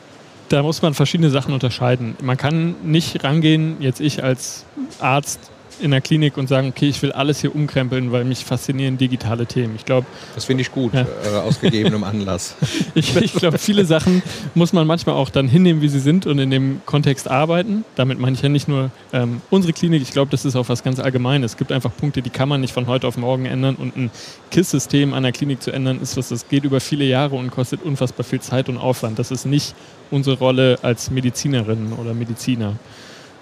da 0.49 0.63
muss 0.63 0.81
man 0.81 0.95
verschiedene 0.95 1.29
Sachen 1.29 1.53
unterscheiden. 1.53 2.17
Man 2.23 2.37
kann 2.37 2.77
nicht 2.85 3.25
rangehen, 3.25 3.79
jetzt 3.81 4.01
ich 4.01 4.23
als 4.23 4.65
Arzt 5.01 5.41
in 5.81 5.91
der 5.91 6.01
Klinik 6.01 6.37
und 6.37 6.49
sagen, 6.49 6.69
okay, 6.69 6.89
ich 6.89 7.03
will 7.03 7.13
alles 7.13 7.41
hier 7.41 7.55
umkrempeln, 7.55 8.13
weil 8.13 8.25
mich 8.25 8.45
faszinieren 8.45 8.99
digitale 8.99 9.47
Themen. 9.47 9.75
Ich 9.77 9.85
glaube, 9.85 10.07
das 10.35 10.45
finde 10.45 10.63
ich 10.63 10.73
gut 10.73 10.95
ja. 10.95 11.03
äh, 11.03 11.37
aus 11.37 11.61
gegebenem 11.61 12.05
Anlass. 12.05 12.57
ich, 12.95 13.15
ich 13.17 13.35
glaube, 13.35 13.59
viele 13.59 13.85
Sachen 13.85 14.23
muss 14.55 14.73
man 14.73 14.87
manchmal 14.87 15.15
auch 15.17 15.31
dann 15.31 15.49
hinnehmen, 15.49 15.83
wie 15.83 15.89
sie 15.89 16.01
sind 16.01 16.27
und 16.27 16.39
in 16.39 16.51
dem 16.51 16.81
Kontext 16.87 17.31
arbeiten. 17.31 17.85
Damit 17.95 18.19
meine 18.19 18.37
ich 18.37 18.43
ja 18.43 18.49
nicht 18.49 18.69
nur 18.69 18.91
ähm, 19.13 19.41
unsere 19.51 19.73
Klinik. 19.73 20.03
Ich 20.03 20.11
glaube, 20.11 20.31
das 20.31 20.45
ist 20.45 20.57
auch 20.57 20.69
was 20.69 20.83
ganz 20.83 20.99
Allgemeines. 20.99 21.53
Es 21.53 21.57
gibt 21.57 21.73
einfach 21.73 21.95
Punkte, 21.97 22.23
die 22.23 22.31
kann 22.31 22.49
man 22.49 22.61
nicht 22.61 22.73
von 22.73 22.87
heute 22.87 23.07
auf 23.07 23.17
morgen 23.17 23.47
ändern 23.47 23.77
und 23.77 23.97
ein 23.97 24.11
KISS-System 24.51 25.15
an 25.15 25.23
der 25.23 25.33
Klinik 25.33 25.63
zu 25.63 25.71
ändern, 25.71 26.01
ist 26.01 26.17
was, 26.17 26.29
das 26.29 26.49
geht 26.49 26.65
über 26.65 26.81
viele 26.81 27.05
Jahre 27.05 27.37
und 27.37 27.51
kostet 27.51 27.83
unfassbar 27.83 28.25
viel 28.25 28.41
Zeit 28.41 28.69
und 28.69 28.79
Aufwand. 28.79 29.19
Das 29.19 29.31
ist 29.31 29.47
nicht 29.47 29.75
unsere 30.11 30.39
Rolle 30.39 30.79
als 30.83 31.11
Medizinerinnen 31.11 31.93
oder 31.95 32.15
Mediziner. 32.15 32.77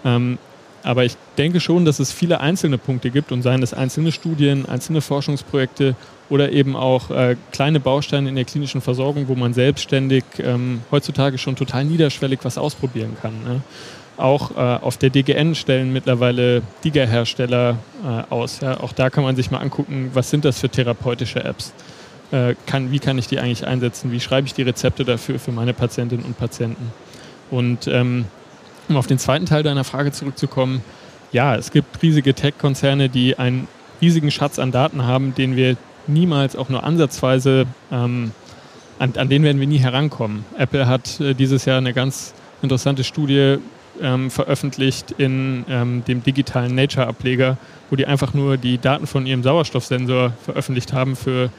Ähm, 0.05 0.39
aber 0.83 1.05
ich 1.05 1.17
denke 1.39 1.61
schon, 1.61 1.85
dass 1.85 2.01
es 2.01 2.13
viele 2.13 2.41
einzelne 2.41 2.79
Punkte 2.79 3.11
gibt 3.11 3.33
und 3.33 3.43
seien 3.43 3.63
es 3.63 3.73
einzelne 3.73 4.13
Studien, 4.13 4.67
einzelne 4.67 5.01
Forschungsprojekte 5.01 5.95
oder 6.29 6.51
eben 6.53 6.77
auch 6.77 7.11
äh, 7.11 7.37
kleine 7.53 7.79
Bausteine 7.79 8.29
in 8.29 8.35
der 8.35 8.45
klinischen 8.45 8.81
Versorgung, 8.81 9.29
wo 9.29 9.35
man 9.35 9.55
selbstständig 9.55 10.25
ähm, 10.39 10.81
heutzutage 10.91 11.39
schon 11.39 11.57
total 11.57 11.85
niederschwellig 11.85 12.41
was 12.43 12.59
ausprobieren 12.59 13.17
kann. 13.21 13.33
Ne? 13.45 13.61
Auch 14.17 14.53
äh, 14.53 14.55
auf 14.61 14.97
der 14.97 15.11
DGN 15.11 15.55
stellen 15.55 15.93
mittlerweile 15.93 16.63
DIGA-Hersteller 16.85 17.79
äh, 18.05 18.33
aus. 18.33 18.61
Ja? 18.61 18.81
Auch 18.81 18.93
da 18.93 19.11
kann 19.11 19.25
man 19.25 19.37
sich 19.37 19.51
mal 19.51 19.59
angucken, 19.59 20.11
was 20.15 20.31
sind 20.31 20.45
das 20.45 20.59
für 20.59 20.69
therapeutische 20.69 21.45
Apps. 21.45 21.73
Äh, 22.31 22.55
kann, 22.67 22.91
wie 22.91 22.99
kann 22.99 23.19
ich 23.19 23.27
die 23.27 23.39
eigentlich 23.39 23.67
einsetzen? 23.67 24.11
Wie 24.11 24.21
schreibe 24.21 24.47
ich 24.47 24.55
die 24.55 24.63
Rezepte 24.63 25.05
dafür 25.05 25.39
für 25.39 25.53
meine 25.53 25.75
Patientinnen 25.75 26.25
und 26.25 26.39
Patienten? 26.39 26.93
Und 27.51 27.87
ähm, 27.89 28.25
um 28.89 28.97
auf 28.97 29.07
den 29.07 29.19
zweiten 29.19 29.47
Teil 29.47 29.63
deiner 29.63 29.85
Frage 29.85 30.13
zurückzukommen, 30.13 30.83
ja, 31.33 31.57
es 31.57 31.71
gibt 31.71 32.03
riesige 32.03 32.35
Tech-Konzerne, 32.35 33.09
die 33.09 33.39
einen 33.39 33.69
riesigen 34.01 34.31
Schatz 34.31 34.59
an 34.59 34.71
Daten 34.71 35.05
haben, 35.07 35.35
den 35.35 35.57
wir 35.57 35.77
niemals 36.07 36.57
auch 36.57 36.69
nur 36.69 36.85
ansatzweise, 36.85 37.67
ähm, 37.91 38.33
an, 38.99 39.15
an, 39.17 39.29
den 39.29 39.43
werden 39.43 39.61
wir 39.61 39.67
nie 39.67 39.79
herankommen. 39.79 40.45
Apple 40.59 40.87
hat 40.87 41.21
äh, 41.21 41.35
dieses 41.35 41.65
Jahr 41.65 41.79
eine 41.79 41.95
ganz 41.95 42.35
interessante 42.61 43.05
Studie 43.05 43.59
ähm, 44.01 44.31
veröffentlicht 44.31 45.13
in 45.13 45.65
ähm, 45.69 46.05
dem 46.07 46.23
digitalen 46.23 46.75
Nature-Ableger, 46.75 47.57
wo 47.91 47.97
die 47.97 48.07
einfach 48.07 48.35
nur 48.35 48.57
die 48.57 48.79
Daten 48.79 49.07
von 49.07 49.27
ihrem 49.27 49.43
Sauerstoffsensor 49.43 50.33
veröffentlicht 50.45 50.93
haben 50.93 51.17
für 51.17 51.51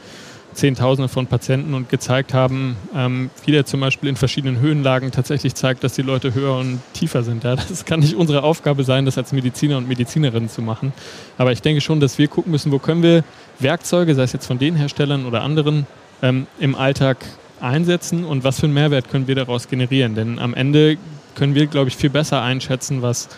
Zehntausende 0.54 1.10
von 1.10 1.28
Patienten 1.28 1.74
und 1.74 1.90
gezeigt 1.90 2.34
haben, 2.34 2.78
ähm, 2.96 3.30
wie 3.46 3.52
der 3.52 3.66
zum 3.66 3.80
Beispiel 3.80 4.10
in 4.10 4.16
verschiedenen 4.16 4.60
Höhenlagen 4.60 5.12
tatsächlich 5.12 5.56
zeigt, 5.56 5.84
dass 5.84 5.94
die 5.94 6.02
Leute 6.02 6.34
höher 6.34 6.58
und 6.58 6.80
tiefer 6.94 7.24
sind. 7.24 7.44
Ja, 7.44 7.56
das 7.56 7.86
kann 7.86 8.00
nicht 8.00 8.16
unsere 8.16 8.44
Aufgabe 8.44 8.84
sein, 8.84 9.06
das 9.06 9.18
als 9.18 9.32
Mediziner 9.32 9.78
und 9.78 9.88
Medizinerinnen 9.88 10.50
zu 10.50 10.62
machen. 10.62 10.94
Aber 11.38 11.52
ich 11.52 11.62
denke 11.62 11.82
schon, 11.82 12.00
dass 12.00 12.18
wir 12.18 12.28
gucken 12.28 12.52
müssen, 12.52 12.72
wo 12.72 12.80
können 12.80 13.04
wir 13.04 13.24
Werkzeuge, 13.60 14.16
sei 14.16 14.24
es 14.24 14.34
jetzt 14.34 14.48
von 14.48 14.60
den 14.60 14.76
Herstellern 14.76 15.26
oder 15.26 15.42
anderen, 15.42 15.88
ähm, 16.22 16.48
im 16.60 16.76
Alltag 16.76 17.18
einsetzen 17.60 18.26
und 18.26 18.44
was 18.44 18.60
für 18.60 18.66
einen 18.66 18.74
Mehrwert 18.74 19.10
können 19.10 19.28
wir 19.28 19.36
daraus 19.36 19.68
generieren. 19.68 20.16
Denn 20.16 20.40
am 20.40 20.54
Ende 20.54 20.98
können 21.36 21.56
wir, 21.56 21.68
glaube 21.68 21.90
ich, 21.90 21.96
viel 21.96 22.10
besser 22.10 22.42
einschätzen, 22.42 23.02
was 23.02 23.30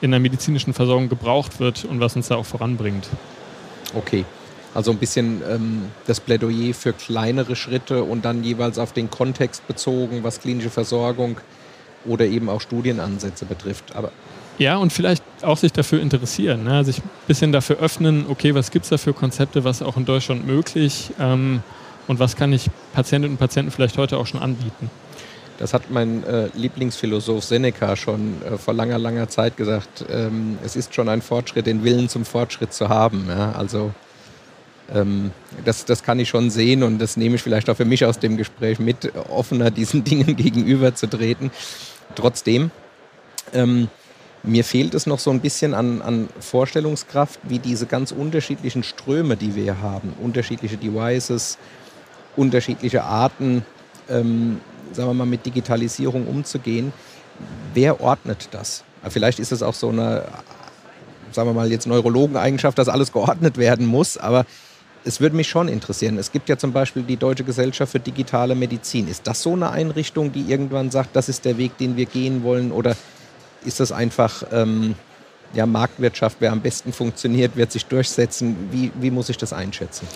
in 0.00 0.10
der 0.10 0.20
medizinischen 0.20 0.74
Versorgung 0.74 1.08
gebraucht 1.08 1.60
wird 1.60 1.84
und 1.84 2.00
was 2.00 2.16
uns 2.16 2.28
da 2.28 2.36
auch 2.36 2.46
voranbringt. 2.46 3.08
Okay. 3.94 4.24
Also 4.76 4.90
ein 4.90 4.98
bisschen 4.98 5.40
ähm, 5.50 5.84
das 6.06 6.20
Plädoyer 6.20 6.74
für 6.74 6.92
kleinere 6.92 7.56
Schritte 7.56 8.04
und 8.04 8.26
dann 8.26 8.44
jeweils 8.44 8.78
auf 8.78 8.92
den 8.92 9.10
Kontext 9.10 9.66
bezogen, 9.66 10.22
was 10.22 10.38
klinische 10.38 10.68
Versorgung 10.68 11.38
oder 12.04 12.26
eben 12.26 12.50
auch 12.50 12.60
Studienansätze 12.60 13.46
betrifft. 13.46 13.96
Aber 13.96 14.12
ja, 14.58 14.76
und 14.76 14.92
vielleicht 14.92 15.24
auch 15.40 15.56
sich 15.56 15.72
dafür 15.72 16.02
interessieren, 16.02 16.64
ne? 16.64 16.84
sich 16.84 16.98
ein 16.98 17.08
bisschen 17.26 17.52
dafür 17.52 17.76
öffnen, 17.76 18.26
okay, 18.28 18.54
was 18.54 18.70
gibt 18.70 18.84
es 18.84 18.90
da 18.90 18.98
für 18.98 19.14
Konzepte, 19.14 19.64
was 19.64 19.80
auch 19.80 19.96
in 19.96 20.04
Deutschland 20.04 20.46
möglich 20.46 21.10
ähm, 21.18 21.62
und 22.06 22.18
was 22.18 22.36
kann 22.36 22.52
ich 22.52 22.68
Patientinnen 22.92 23.34
und 23.34 23.38
Patienten 23.38 23.70
vielleicht 23.70 23.96
heute 23.96 24.18
auch 24.18 24.26
schon 24.26 24.42
anbieten. 24.42 24.90
Das 25.58 25.72
hat 25.72 25.90
mein 25.90 26.22
äh, 26.24 26.48
Lieblingsphilosoph 26.54 27.44
Seneca 27.44 27.96
schon 27.96 28.42
äh, 28.42 28.58
vor 28.58 28.74
langer, 28.74 28.98
langer 28.98 29.30
Zeit 29.30 29.56
gesagt. 29.56 30.04
Ähm, 30.10 30.58
es 30.62 30.76
ist 30.76 30.94
schon 30.94 31.08
ein 31.08 31.22
Fortschritt, 31.22 31.66
den 31.66 31.82
Willen 31.82 32.10
zum 32.10 32.26
Fortschritt 32.26 32.74
zu 32.74 32.90
haben. 32.90 33.24
Ja? 33.28 33.52
Also 33.52 33.92
ähm, 34.94 35.32
das, 35.64 35.84
das 35.84 36.02
kann 36.02 36.18
ich 36.18 36.28
schon 36.28 36.50
sehen 36.50 36.82
und 36.82 36.98
das 36.98 37.16
nehme 37.16 37.36
ich 37.36 37.42
vielleicht 37.42 37.68
auch 37.68 37.76
für 37.76 37.84
mich 37.84 38.04
aus 38.04 38.18
dem 38.18 38.36
Gespräch 38.36 38.78
mit, 38.78 39.12
offener 39.28 39.70
diesen 39.70 40.04
Dingen 40.04 40.36
gegenüberzutreten. 40.36 41.50
Trotzdem, 42.14 42.70
ähm, 43.52 43.88
mir 44.42 44.64
fehlt 44.64 44.94
es 44.94 45.06
noch 45.06 45.18
so 45.18 45.30
ein 45.30 45.40
bisschen 45.40 45.74
an, 45.74 46.02
an 46.02 46.28
Vorstellungskraft, 46.38 47.40
wie 47.44 47.58
diese 47.58 47.86
ganz 47.86 48.12
unterschiedlichen 48.12 48.84
Ströme, 48.84 49.36
die 49.36 49.56
wir 49.56 49.80
haben, 49.80 50.12
unterschiedliche 50.22 50.76
Devices, 50.76 51.58
unterschiedliche 52.36 53.02
Arten, 53.02 53.64
ähm, 54.08 54.60
sagen 54.92 55.08
wir 55.08 55.14
mal, 55.14 55.26
mit 55.26 55.44
Digitalisierung 55.44 56.28
umzugehen. 56.28 56.92
Wer 57.74 58.00
ordnet 58.00 58.48
das? 58.52 58.84
Vielleicht 59.08 59.40
ist 59.40 59.52
es 59.52 59.62
auch 59.62 59.74
so 59.74 59.88
eine, 59.88 60.24
sagen 61.32 61.48
wir 61.48 61.54
mal, 61.54 61.70
jetzt 61.70 61.86
Neurologeneigenschaft, 61.86 62.78
dass 62.78 62.88
alles 62.88 63.12
geordnet 63.12 63.58
werden 63.58 63.86
muss, 63.86 64.16
aber 64.16 64.46
es 65.06 65.20
würde 65.20 65.36
mich 65.36 65.48
schon 65.48 65.68
interessieren. 65.68 66.18
Es 66.18 66.32
gibt 66.32 66.48
ja 66.48 66.58
zum 66.58 66.72
Beispiel 66.72 67.02
die 67.02 67.16
Deutsche 67.16 67.44
Gesellschaft 67.44 67.92
für 67.92 68.00
digitale 68.00 68.56
Medizin. 68.56 69.06
Ist 69.06 69.26
das 69.26 69.40
so 69.40 69.52
eine 69.52 69.70
Einrichtung, 69.70 70.32
die 70.32 70.50
irgendwann 70.50 70.90
sagt, 70.90 71.14
das 71.14 71.28
ist 71.28 71.44
der 71.44 71.58
Weg, 71.58 71.78
den 71.78 71.96
wir 71.96 72.06
gehen 72.06 72.42
wollen? 72.42 72.72
Oder 72.72 72.96
ist 73.64 73.78
das 73.78 73.92
einfach 73.92 74.42
ähm, 74.50 74.96
ja, 75.54 75.64
Marktwirtschaft, 75.64 76.38
wer 76.40 76.50
am 76.50 76.60
besten 76.60 76.92
funktioniert, 76.92 77.56
wird 77.56 77.70
sich 77.70 77.86
durchsetzen? 77.86 78.56
Wie, 78.72 78.90
wie 79.00 79.12
muss 79.12 79.28
ich 79.28 79.36
das 79.36 79.52
einschätzen? 79.52 80.08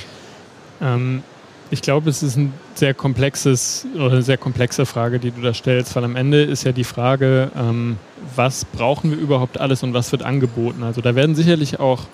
Ähm, 0.83 1.23
ich 1.71 1.83
glaube, 1.83 2.11
es 2.11 2.25
ist 2.25 2.37
ein 2.37 2.53
sehr 2.75 2.93
komplexes 2.93 3.87
oder 3.95 4.15
eine 4.15 4.23
sehr 4.23 4.39
komplexe 4.39 4.87
Frage, 4.87 5.21
die 5.21 5.31
du 5.31 5.41
da 5.41 5.55
stellst, 5.55 5.95
weil 5.95 6.03
am 6.03 6.17
Ende 6.17 6.43
ist 6.43 6.65
ja 6.65 6.73
die 6.73 6.83
Frage, 6.83 7.53
ähm, 7.57 7.97
was 8.35 8.65
brauchen 8.65 9.13
wir 9.13 9.19
überhaupt 9.19 9.61
alles 9.61 9.85
und 9.85 9.95
was 9.95 10.11
wird 10.11 10.25
angeboten? 10.25 10.83
Also 10.83 11.01
da 11.01 11.15
werden 11.15 11.37
sicherlich 11.37 11.79
auch 11.79 12.07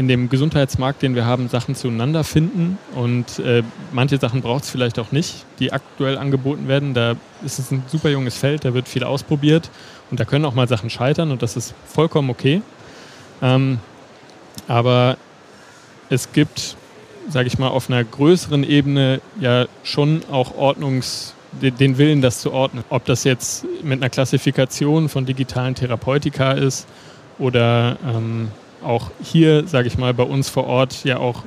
in 0.00 0.08
dem 0.08 0.30
Gesundheitsmarkt, 0.30 1.02
den 1.02 1.14
wir 1.14 1.26
haben, 1.26 1.50
Sachen 1.50 1.74
zueinander 1.74 2.24
finden. 2.24 2.78
Und 2.94 3.38
äh, 3.38 3.62
manche 3.92 4.16
Sachen 4.16 4.40
braucht 4.40 4.64
es 4.64 4.70
vielleicht 4.70 4.98
auch 4.98 5.12
nicht, 5.12 5.44
die 5.58 5.74
aktuell 5.74 6.16
angeboten 6.16 6.68
werden. 6.68 6.94
Da 6.94 7.16
ist 7.44 7.58
es 7.58 7.70
ein 7.70 7.82
super 7.86 8.08
junges 8.08 8.38
Feld, 8.38 8.64
da 8.64 8.72
wird 8.72 8.88
viel 8.88 9.04
ausprobiert 9.04 9.68
und 10.10 10.18
da 10.18 10.24
können 10.24 10.46
auch 10.46 10.54
mal 10.54 10.66
Sachen 10.66 10.88
scheitern 10.88 11.30
und 11.30 11.42
das 11.42 11.54
ist 11.54 11.74
vollkommen 11.84 12.30
okay. 12.30 12.62
Ähm, 13.42 13.78
aber 14.68 15.18
es 16.08 16.32
gibt, 16.32 16.76
sage 17.28 17.48
ich 17.48 17.58
mal, 17.58 17.68
auf 17.68 17.90
einer 17.90 18.02
größeren 18.02 18.64
Ebene 18.64 19.20
ja 19.38 19.66
schon 19.82 20.22
auch 20.32 20.56
Ordnungs- 20.56 21.34
den 21.60 21.98
Willen, 21.98 22.22
das 22.22 22.40
zu 22.40 22.52
ordnen. 22.52 22.84
Ob 22.90 23.04
das 23.06 23.24
jetzt 23.24 23.66
mit 23.82 24.00
einer 24.00 24.08
Klassifikation 24.08 25.08
von 25.08 25.26
digitalen 25.26 25.74
Therapeutika 25.74 26.52
ist 26.52 26.86
oder 27.40 27.96
ähm, 28.06 28.52
auch 28.82 29.10
hier, 29.22 29.66
sage 29.66 29.88
ich 29.88 29.98
mal, 29.98 30.14
bei 30.14 30.22
uns 30.22 30.48
vor 30.48 30.66
Ort 30.66 31.04
ja 31.04 31.18
auch 31.18 31.44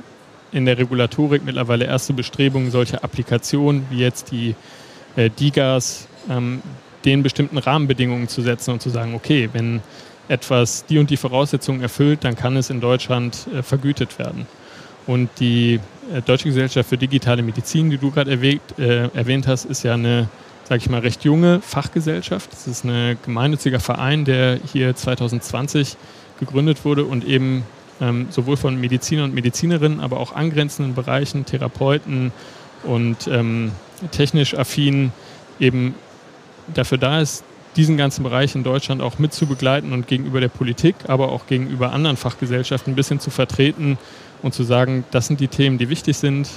in 0.52 0.66
der 0.66 0.78
Regulatorik 0.78 1.44
mittlerweile 1.44 1.84
erste 1.84 2.12
Bestrebungen, 2.12 2.70
solche 2.70 3.02
Applikationen 3.02 3.86
wie 3.90 3.98
jetzt 3.98 4.30
die 4.30 4.54
äh, 5.16 5.28
DIGAs, 5.28 6.06
ähm, 6.30 6.62
den 7.04 7.22
bestimmten 7.22 7.58
Rahmenbedingungen 7.58 8.28
zu 8.28 8.40
setzen 8.40 8.70
und 8.70 8.80
zu 8.80 8.90
sagen, 8.90 9.14
okay, 9.14 9.48
wenn 9.52 9.80
etwas 10.28 10.86
die 10.86 10.98
und 10.98 11.10
die 11.10 11.16
Voraussetzungen 11.16 11.82
erfüllt, 11.82 12.24
dann 12.24 12.36
kann 12.36 12.56
es 12.56 12.70
in 12.70 12.80
Deutschland 12.80 13.46
äh, 13.52 13.62
vergütet 13.62 14.18
werden. 14.18 14.46
Und 15.06 15.28
die 15.38 15.80
äh, 16.12 16.22
Deutsche 16.22 16.48
Gesellschaft 16.48 16.88
für 16.88 16.96
digitale 16.96 17.42
Medizin, 17.42 17.90
die 17.90 17.98
du 17.98 18.10
gerade 18.10 18.30
erwähnt, 18.30 18.62
äh, 18.78 19.08
erwähnt 19.08 19.46
hast, 19.46 19.66
ist 19.66 19.82
ja 19.82 19.94
eine, 19.94 20.28
sage 20.64 20.80
ich 20.80 20.88
mal, 20.88 21.00
recht 21.00 21.24
junge 21.24 21.60
Fachgesellschaft. 21.60 22.52
Es 22.52 22.66
ist 22.66 22.84
ein 22.84 23.18
gemeinnütziger 23.24 23.80
Verein, 23.80 24.24
der 24.24 24.58
hier 24.72 24.96
2020 24.96 25.96
gegründet 26.40 26.84
wurde 26.84 27.04
und 27.04 27.24
eben 27.24 27.64
ähm, 28.00 28.26
sowohl 28.30 28.56
von 28.56 28.80
Medizinern 28.80 29.26
und 29.26 29.34
Medizinerinnen, 29.34 30.00
aber 30.00 30.18
auch 30.18 30.34
angrenzenden 30.34 30.94
Bereichen, 30.94 31.46
Therapeuten 31.46 32.32
und 32.82 33.26
ähm, 33.28 33.72
technisch 34.10 34.54
affin 34.54 35.12
eben 35.60 35.94
dafür 36.74 36.98
da 36.98 37.20
ist, 37.20 37.44
diesen 37.76 37.96
ganzen 37.96 38.22
Bereich 38.22 38.54
in 38.54 38.62
Deutschland 38.62 39.02
auch 39.02 39.18
mit 39.18 39.32
zu 39.32 39.46
begleiten 39.46 39.92
und 39.92 40.06
gegenüber 40.06 40.40
der 40.40 40.48
Politik, 40.48 40.94
aber 41.08 41.32
auch 41.32 41.46
gegenüber 41.46 41.92
anderen 41.92 42.16
Fachgesellschaften 42.16 42.92
ein 42.92 42.96
bisschen 42.96 43.20
zu 43.20 43.30
vertreten 43.30 43.98
und 44.42 44.54
zu 44.54 44.62
sagen, 44.62 45.04
das 45.10 45.26
sind 45.26 45.40
die 45.40 45.48
Themen, 45.48 45.78
die 45.78 45.88
wichtig 45.88 46.16
sind. 46.16 46.48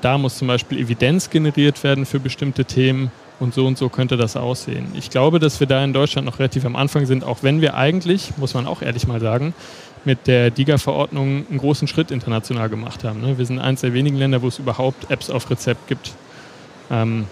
Da 0.00 0.18
muss 0.18 0.38
zum 0.38 0.48
Beispiel 0.48 0.78
Evidenz 0.78 1.30
generiert 1.30 1.82
werden 1.84 2.06
für 2.06 2.20
bestimmte 2.20 2.64
Themen 2.64 3.10
und 3.42 3.52
so 3.52 3.66
und 3.66 3.76
so 3.76 3.88
könnte 3.88 4.16
das 4.16 4.36
aussehen. 4.36 4.86
Ich 4.94 5.10
glaube, 5.10 5.38
dass 5.38 5.60
wir 5.60 5.66
da 5.66 5.82
in 5.84 5.92
Deutschland 5.92 6.26
noch 6.26 6.38
relativ 6.38 6.64
am 6.64 6.76
Anfang 6.76 7.06
sind, 7.06 7.24
auch 7.24 7.42
wenn 7.42 7.60
wir 7.60 7.74
eigentlich, 7.74 8.32
muss 8.38 8.54
man 8.54 8.66
auch 8.66 8.82
ehrlich 8.82 9.06
mal 9.06 9.20
sagen, 9.20 9.52
mit 10.04 10.26
der 10.26 10.50
DIGA-Verordnung 10.50 11.46
einen 11.48 11.58
großen 11.58 11.88
Schritt 11.88 12.10
international 12.10 12.68
gemacht 12.68 13.04
haben. 13.04 13.20
Ne? 13.20 13.38
Wir 13.38 13.46
sind 13.46 13.58
eines 13.58 13.82
der 13.82 13.92
wenigen 13.92 14.16
Länder, 14.16 14.42
wo 14.42 14.48
es 14.48 14.58
überhaupt 14.58 15.10
Apps 15.10 15.30
auf 15.30 15.50
Rezept 15.50 15.88
gibt. 15.88 16.12
Ähm, 16.90 17.26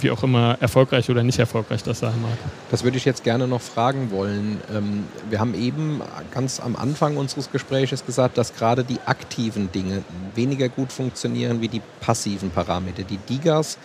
wie 0.00 0.10
auch 0.10 0.22
immer 0.22 0.58
erfolgreich 0.60 1.08
oder 1.10 1.22
nicht 1.22 1.38
erfolgreich 1.38 1.82
das 1.82 2.00
sein 2.00 2.20
mag. 2.20 2.36
Das 2.70 2.84
würde 2.84 2.96
ich 2.96 3.04
jetzt 3.04 3.24
gerne 3.24 3.46
noch 3.46 3.60
fragen 3.60 4.10
wollen. 4.10 4.60
Ähm, 4.74 5.04
wir 5.30 5.40
haben 5.40 5.54
eben 5.54 6.02
ganz 6.32 6.60
am 6.60 6.76
Anfang 6.76 7.16
unseres 7.16 7.50
Gesprächs 7.50 8.04
gesagt, 8.04 8.36
dass 8.36 8.54
gerade 8.54 8.84
die 8.84 8.98
aktiven 9.06 9.70
Dinge 9.72 10.02
weniger 10.34 10.68
gut 10.68 10.92
funktionieren 10.92 11.60
wie 11.60 11.68
die 11.68 11.82
passiven 12.00 12.50
Parameter. 12.50 13.04
Die 13.04 13.16
DIGAs 13.16 13.78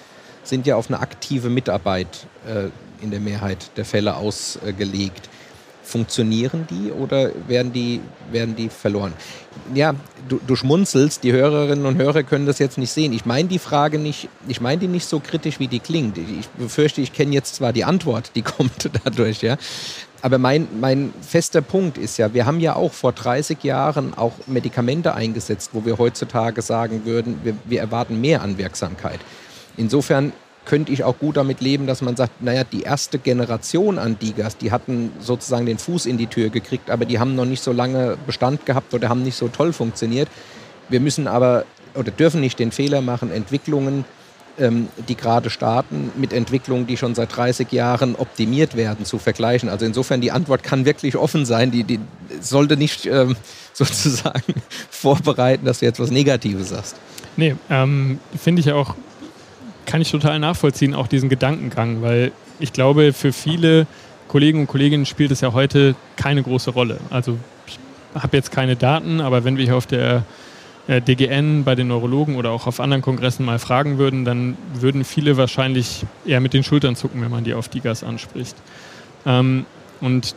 sind 0.44 0.66
ja 0.68 0.76
auf 0.76 0.90
eine 0.90 1.00
aktive 1.00 1.50
Mitarbeit 1.50 2.28
äh, 2.48 2.70
in 3.04 3.12
der 3.12 3.20
Mehrheit 3.20 3.72
der 3.78 3.86
Fälle 3.86 4.16
ausgelegt. 4.16 5.30
Funktionieren 5.84 6.68
die 6.70 6.92
oder 6.92 7.32
werden 7.48 7.74
die, 7.74 8.02
werden 8.32 8.56
die 8.56 8.70
verloren? 8.70 9.14
Ja, 9.74 9.94
du, 10.30 10.40
du 10.46 10.56
schmunzelst, 10.56 11.24
die 11.24 11.34
Hörerinnen 11.34 11.86
und 11.86 11.98
Hörer 11.98 12.24
können 12.24 12.46
das 12.46 12.60
jetzt 12.60 12.78
nicht 12.78 12.92
sehen. 12.92 13.12
Ich 13.12 13.26
meine 13.26 13.50
die 13.50 13.60
Frage 13.60 14.00
nicht, 14.00 14.30
ich 14.48 14.62
meine 14.62 14.80
die 14.80 14.88
nicht 14.88 15.08
so 15.08 15.20
kritisch, 15.20 15.60
wie 15.60 15.68
die 15.68 15.80
klingt. 15.80 16.18
Ich 16.18 16.48
befürchte, 16.50 17.02
ich 17.02 17.12
kenne 17.12 17.34
jetzt 17.34 17.56
zwar 17.56 17.74
die 17.74 17.84
Antwort, 17.84 18.32
die 18.36 18.42
kommt 18.44 18.90
dadurch, 19.04 19.42
ja. 19.42 19.58
Aber 20.22 20.38
mein, 20.38 20.68
mein 20.80 21.14
fester 21.22 21.62
Punkt 21.62 21.98
ist 21.98 22.18
ja, 22.18 22.34
wir 22.34 22.46
haben 22.46 22.60
ja 22.60 22.76
auch 22.76 22.94
vor 22.94 23.12
30 23.12 23.64
Jahren 23.64 24.14
auch 24.16 24.34
Medikamente 24.46 25.16
eingesetzt, 25.16 25.72
wo 25.74 25.84
wir 25.84 25.98
heutzutage 25.98 26.62
sagen 26.62 27.06
würden, 27.06 27.40
wir, 27.44 27.56
wir 27.66 27.80
erwarten 27.80 28.22
mehr 28.22 28.44
an 28.44 28.60
Wirksamkeit. 28.60 29.20
Insofern 29.78 30.34
könnte 30.66 30.92
ich 30.92 31.04
auch 31.04 31.18
gut 31.18 31.38
damit 31.38 31.62
leben, 31.62 31.88
dass 31.88 32.02
man 32.02 32.16
sagt, 32.16 32.42
naja, 32.44 32.64
die 32.64 32.84
erste 32.84 33.18
Generation 33.18 33.98
an 33.98 34.18
Digas, 34.20 34.58
die 34.58 34.72
hatten 34.72 35.12
sozusagen 35.20 35.66
den 35.66 35.78
Fuß 35.78 36.06
in 36.06 36.18
die 36.18 36.28
Tür 36.28 36.50
gekriegt, 36.50 36.90
aber 36.90 37.06
die 37.06 37.20
haben 37.20 37.36
noch 37.36 37.46
nicht 37.46 37.64
so 37.64 37.72
lange 37.72 38.18
Bestand 38.28 38.66
gehabt 38.66 38.94
oder 38.94 39.10
haben 39.10 39.24
nicht 39.24 39.36
so 39.36 39.48
toll 39.48 39.74
funktioniert. 39.74 40.30
Wir 40.90 41.00
müssen 41.00 41.28
aber 41.28 41.66
oder 41.96 42.12
dürfen 42.12 42.42
nicht 42.42 42.60
den 42.60 42.72
Fehler 42.72 43.02
machen, 43.02 43.32
Entwicklungen, 43.32 44.06
ähm, 44.60 44.88
die 45.08 45.16
gerade 45.16 45.50
starten, 45.50 46.12
mit 46.16 46.32
Entwicklungen, 46.32 46.88
die 46.88 46.98
schon 46.98 47.16
seit 47.16 47.36
30 47.36 47.72
Jahren 47.72 48.16
optimiert 48.16 48.76
werden, 48.76 49.06
zu 49.06 49.18
vergleichen. 49.18 49.70
Also 49.70 49.86
insofern 49.86 50.22
die 50.22 50.32
Antwort 50.32 50.64
kann 50.64 50.86
wirklich 50.86 51.18
offen 51.18 51.46
sein. 51.46 51.72
Die, 51.72 51.84
die 51.84 52.00
sollte 52.40 52.78
nicht 52.78 53.06
ähm, 53.06 53.36
sozusagen 53.74 54.54
vorbereiten, 54.90 55.66
dass 55.66 55.80
du 55.80 55.86
jetzt 55.86 56.00
was 56.00 56.12
Negatives 56.12 56.70
sagst. 56.70 56.96
Nee, 57.36 57.56
ähm, 57.70 58.20
finde 58.38 58.60
ich 58.60 58.72
auch 58.72 58.96
kann 59.92 60.02
ich 60.02 60.10
total 60.10 60.40
nachvollziehen, 60.40 60.96
auch 60.96 61.08
diesen 61.08 61.28
Gedankengang, 61.28 62.02
weil 62.02 62.32
ich 62.62 62.72
glaube, 62.72 63.12
für 63.12 63.34
viele 63.34 63.88
Kollegen 64.30 64.62
und 64.62 64.68
Kolleginnen 64.68 65.06
spielt 65.06 65.32
es 65.32 65.42
ja 65.42 65.52
heute 65.52 65.96
keine 66.16 66.42
große 66.44 66.72
Rolle. 66.72 66.98
Also 67.10 67.38
ich 67.68 67.78
habe 68.16 68.38
jetzt 68.38 68.52
keine 68.52 68.78
Daten, 68.78 69.20
aber 69.20 69.44
wenn 69.44 69.58
wir 69.58 69.66
hier 69.66 69.76
auf 69.76 69.88
der 69.88 70.24
äh, 70.88 71.02
DGN 71.02 71.66
bei 71.66 71.76
den 71.76 71.90
Neurologen 71.90 72.38
oder 72.38 72.52
auch 72.52 72.68
auf 72.68 72.80
anderen 72.80 73.02
Kongressen 73.02 73.46
mal 73.46 73.60
fragen 73.60 73.98
würden, 73.98 74.24
dann 74.24 74.56
würden 74.76 75.04
viele 75.04 75.36
wahrscheinlich 75.36 76.06
eher 76.26 76.40
mit 76.40 76.54
den 76.54 76.64
Schultern 76.64 76.96
zucken, 76.96 77.22
wenn 77.22 77.30
man 77.30 77.44
die 77.44 77.54
auf 77.54 77.68
DIGAS 77.68 78.06
anspricht. 78.06 78.56
Ähm, 79.26 79.66
und 80.00 80.36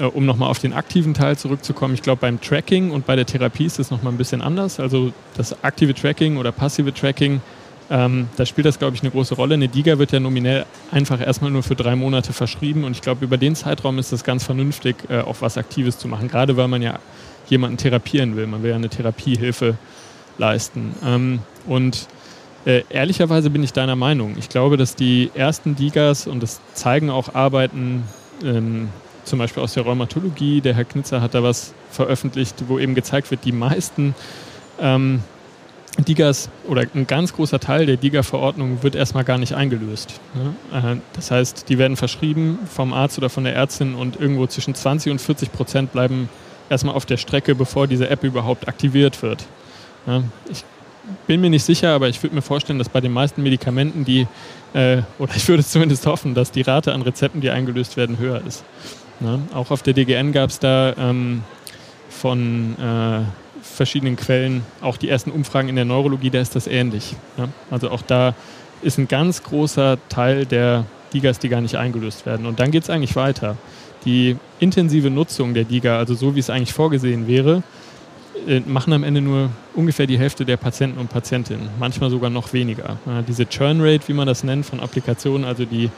äh, 0.00 0.02
um 0.02 0.26
nochmal 0.26 0.50
auf 0.50 0.58
den 0.58 0.72
aktiven 0.72 1.14
Teil 1.14 1.38
zurückzukommen, 1.38 1.94
ich 1.94 2.02
glaube 2.02 2.22
beim 2.22 2.40
Tracking 2.40 2.90
und 2.90 3.06
bei 3.06 3.14
der 3.14 3.24
Therapie 3.26 3.66
ist 3.66 3.78
es 3.78 3.92
nochmal 3.92 4.12
ein 4.12 4.18
bisschen 4.18 4.42
anders. 4.42 4.80
Also 4.80 5.12
das 5.36 5.62
aktive 5.62 5.94
Tracking 5.94 6.38
oder 6.38 6.50
passive 6.50 6.92
Tracking, 6.92 7.40
ähm, 7.88 8.28
da 8.36 8.44
spielt 8.44 8.66
das, 8.66 8.78
glaube 8.78 8.96
ich, 8.96 9.02
eine 9.02 9.10
große 9.10 9.34
Rolle. 9.34 9.54
Eine 9.54 9.68
DIGA 9.68 9.98
wird 9.98 10.12
ja 10.12 10.20
nominell 10.20 10.66
einfach 10.90 11.20
erstmal 11.20 11.50
nur 11.50 11.62
für 11.62 11.76
drei 11.76 11.94
Monate 11.94 12.32
verschrieben 12.32 12.84
und 12.84 12.92
ich 12.92 13.02
glaube, 13.02 13.24
über 13.24 13.36
den 13.36 13.54
Zeitraum 13.54 13.98
ist 13.98 14.12
es 14.12 14.24
ganz 14.24 14.44
vernünftig, 14.44 14.96
äh, 15.08 15.20
auch 15.20 15.36
was 15.40 15.56
Aktives 15.56 15.98
zu 15.98 16.08
machen, 16.08 16.28
gerade 16.28 16.56
weil 16.56 16.68
man 16.68 16.82
ja 16.82 16.98
jemanden 17.48 17.76
therapieren 17.76 18.36
will. 18.36 18.46
Man 18.46 18.62
will 18.62 18.70
ja 18.70 18.76
eine 18.76 18.88
Therapiehilfe 18.88 19.76
leisten. 20.38 20.94
Ähm, 21.04 21.40
und 21.66 22.08
äh, 22.64 22.82
ehrlicherweise 22.90 23.50
bin 23.50 23.62
ich 23.62 23.72
deiner 23.72 23.96
Meinung. 23.96 24.34
Ich 24.38 24.48
glaube, 24.48 24.76
dass 24.76 24.96
die 24.96 25.30
ersten 25.34 25.76
Digas, 25.76 26.26
und 26.26 26.42
das 26.42 26.60
zeigen 26.74 27.10
auch 27.10 27.34
Arbeiten, 27.34 28.02
ähm, 28.44 28.88
zum 29.24 29.38
Beispiel 29.38 29.62
aus 29.62 29.74
der 29.74 29.84
Rheumatologie, 29.84 30.60
der 30.60 30.74
Herr 30.74 30.84
Knitzer 30.84 31.20
hat 31.20 31.34
da 31.34 31.42
was 31.42 31.74
veröffentlicht, 31.90 32.64
wo 32.68 32.78
eben 32.78 32.94
gezeigt 32.94 33.30
wird, 33.30 33.44
die 33.44 33.52
meisten 33.52 34.14
ähm, 34.80 35.22
Digas 36.04 36.50
oder 36.68 36.84
ein 36.94 37.06
ganz 37.06 37.32
großer 37.32 37.58
Teil 37.58 37.86
der 37.86 37.96
Diga-Verordnung 37.96 38.82
wird 38.82 38.94
erstmal 38.94 39.24
gar 39.24 39.38
nicht 39.38 39.54
eingelöst. 39.54 40.20
Ne? 40.34 40.54
Äh, 40.72 40.96
das 41.14 41.30
heißt, 41.30 41.68
die 41.68 41.78
werden 41.78 41.96
verschrieben 41.96 42.58
vom 42.70 42.92
Arzt 42.92 43.18
oder 43.18 43.30
von 43.30 43.44
der 43.44 43.54
Ärztin 43.54 43.94
und 43.94 44.20
irgendwo 44.20 44.46
zwischen 44.46 44.74
20 44.74 45.12
und 45.12 45.20
40 45.20 45.52
Prozent 45.52 45.92
bleiben 45.92 46.28
erstmal 46.68 46.94
auf 46.94 47.06
der 47.06 47.16
Strecke, 47.16 47.54
bevor 47.54 47.86
diese 47.86 48.10
App 48.10 48.24
überhaupt 48.24 48.68
aktiviert 48.68 49.22
wird. 49.22 49.46
Ja, 50.06 50.22
ich 50.50 50.64
bin 51.26 51.40
mir 51.40 51.50
nicht 51.50 51.64
sicher, 51.64 51.90
aber 51.90 52.08
ich 52.08 52.22
würde 52.22 52.34
mir 52.34 52.42
vorstellen, 52.42 52.78
dass 52.78 52.88
bei 52.88 53.00
den 53.00 53.12
meisten 53.12 53.42
Medikamenten 53.42 54.04
die, 54.04 54.26
äh, 54.74 55.02
oder 55.18 55.32
ich 55.36 55.48
würde 55.48 55.64
zumindest 55.64 56.06
hoffen, 56.06 56.34
dass 56.34 56.50
die 56.50 56.62
Rate 56.62 56.92
an 56.92 57.02
Rezepten, 57.02 57.40
die 57.40 57.50
eingelöst 57.50 57.96
werden, 57.96 58.18
höher 58.18 58.42
ist. 58.46 58.64
Ja, 59.20 59.38
auch 59.54 59.70
auf 59.70 59.82
der 59.82 59.94
DGN 59.94 60.32
gab 60.32 60.50
es 60.50 60.58
da 60.58 60.94
ähm, 60.98 61.42
von 62.10 62.76
äh, 62.78 63.22
verschiedenen 63.76 64.16
Quellen 64.16 64.62
auch 64.80 64.96
die 64.96 65.08
ersten 65.08 65.30
Umfragen 65.30 65.68
in 65.68 65.76
der 65.76 65.84
Neurologie, 65.84 66.30
da 66.30 66.40
ist 66.40 66.56
das 66.56 66.66
ähnlich. 66.66 67.14
Ja? 67.36 67.48
Also 67.70 67.90
auch 67.90 68.02
da 68.02 68.34
ist 68.82 68.98
ein 68.98 69.08
ganz 69.08 69.42
großer 69.42 69.98
Teil 70.08 70.46
der 70.46 70.84
Digas, 71.12 71.38
die 71.38 71.48
gar 71.48 71.60
nicht 71.60 71.76
eingelöst 71.76 72.26
werden. 72.26 72.46
Und 72.46 72.60
dann 72.60 72.70
geht 72.70 72.82
es 72.82 72.90
eigentlich 72.90 73.16
weiter. 73.16 73.56
Die 74.04 74.36
intensive 74.58 75.10
Nutzung 75.10 75.54
der 75.54 75.64
Diga, 75.64 75.98
also 75.98 76.14
so 76.14 76.34
wie 76.34 76.40
es 76.40 76.50
eigentlich 76.50 76.72
vorgesehen 76.72 77.26
wäre, 77.26 77.62
äh, 78.46 78.60
machen 78.60 78.92
am 78.92 79.02
Ende 79.02 79.20
nur 79.20 79.50
ungefähr 79.74 80.06
die 80.06 80.18
Hälfte 80.18 80.44
der 80.44 80.56
Patienten 80.56 80.98
und 80.98 81.08
Patientinnen, 81.08 81.68
manchmal 81.78 82.10
sogar 82.10 82.30
noch 82.30 82.52
weniger. 82.52 82.98
Diese 83.26 83.48
Churn 83.48 83.80
Rate, 83.80 84.06
wie 84.08 84.12
man 84.12 84.26
das 84.26 84.44
nennt, 84.44 84.66
von 84.66 84.80
Applikationen, 84.80 85.44
also 85.44 85.64
die 85.64 85.90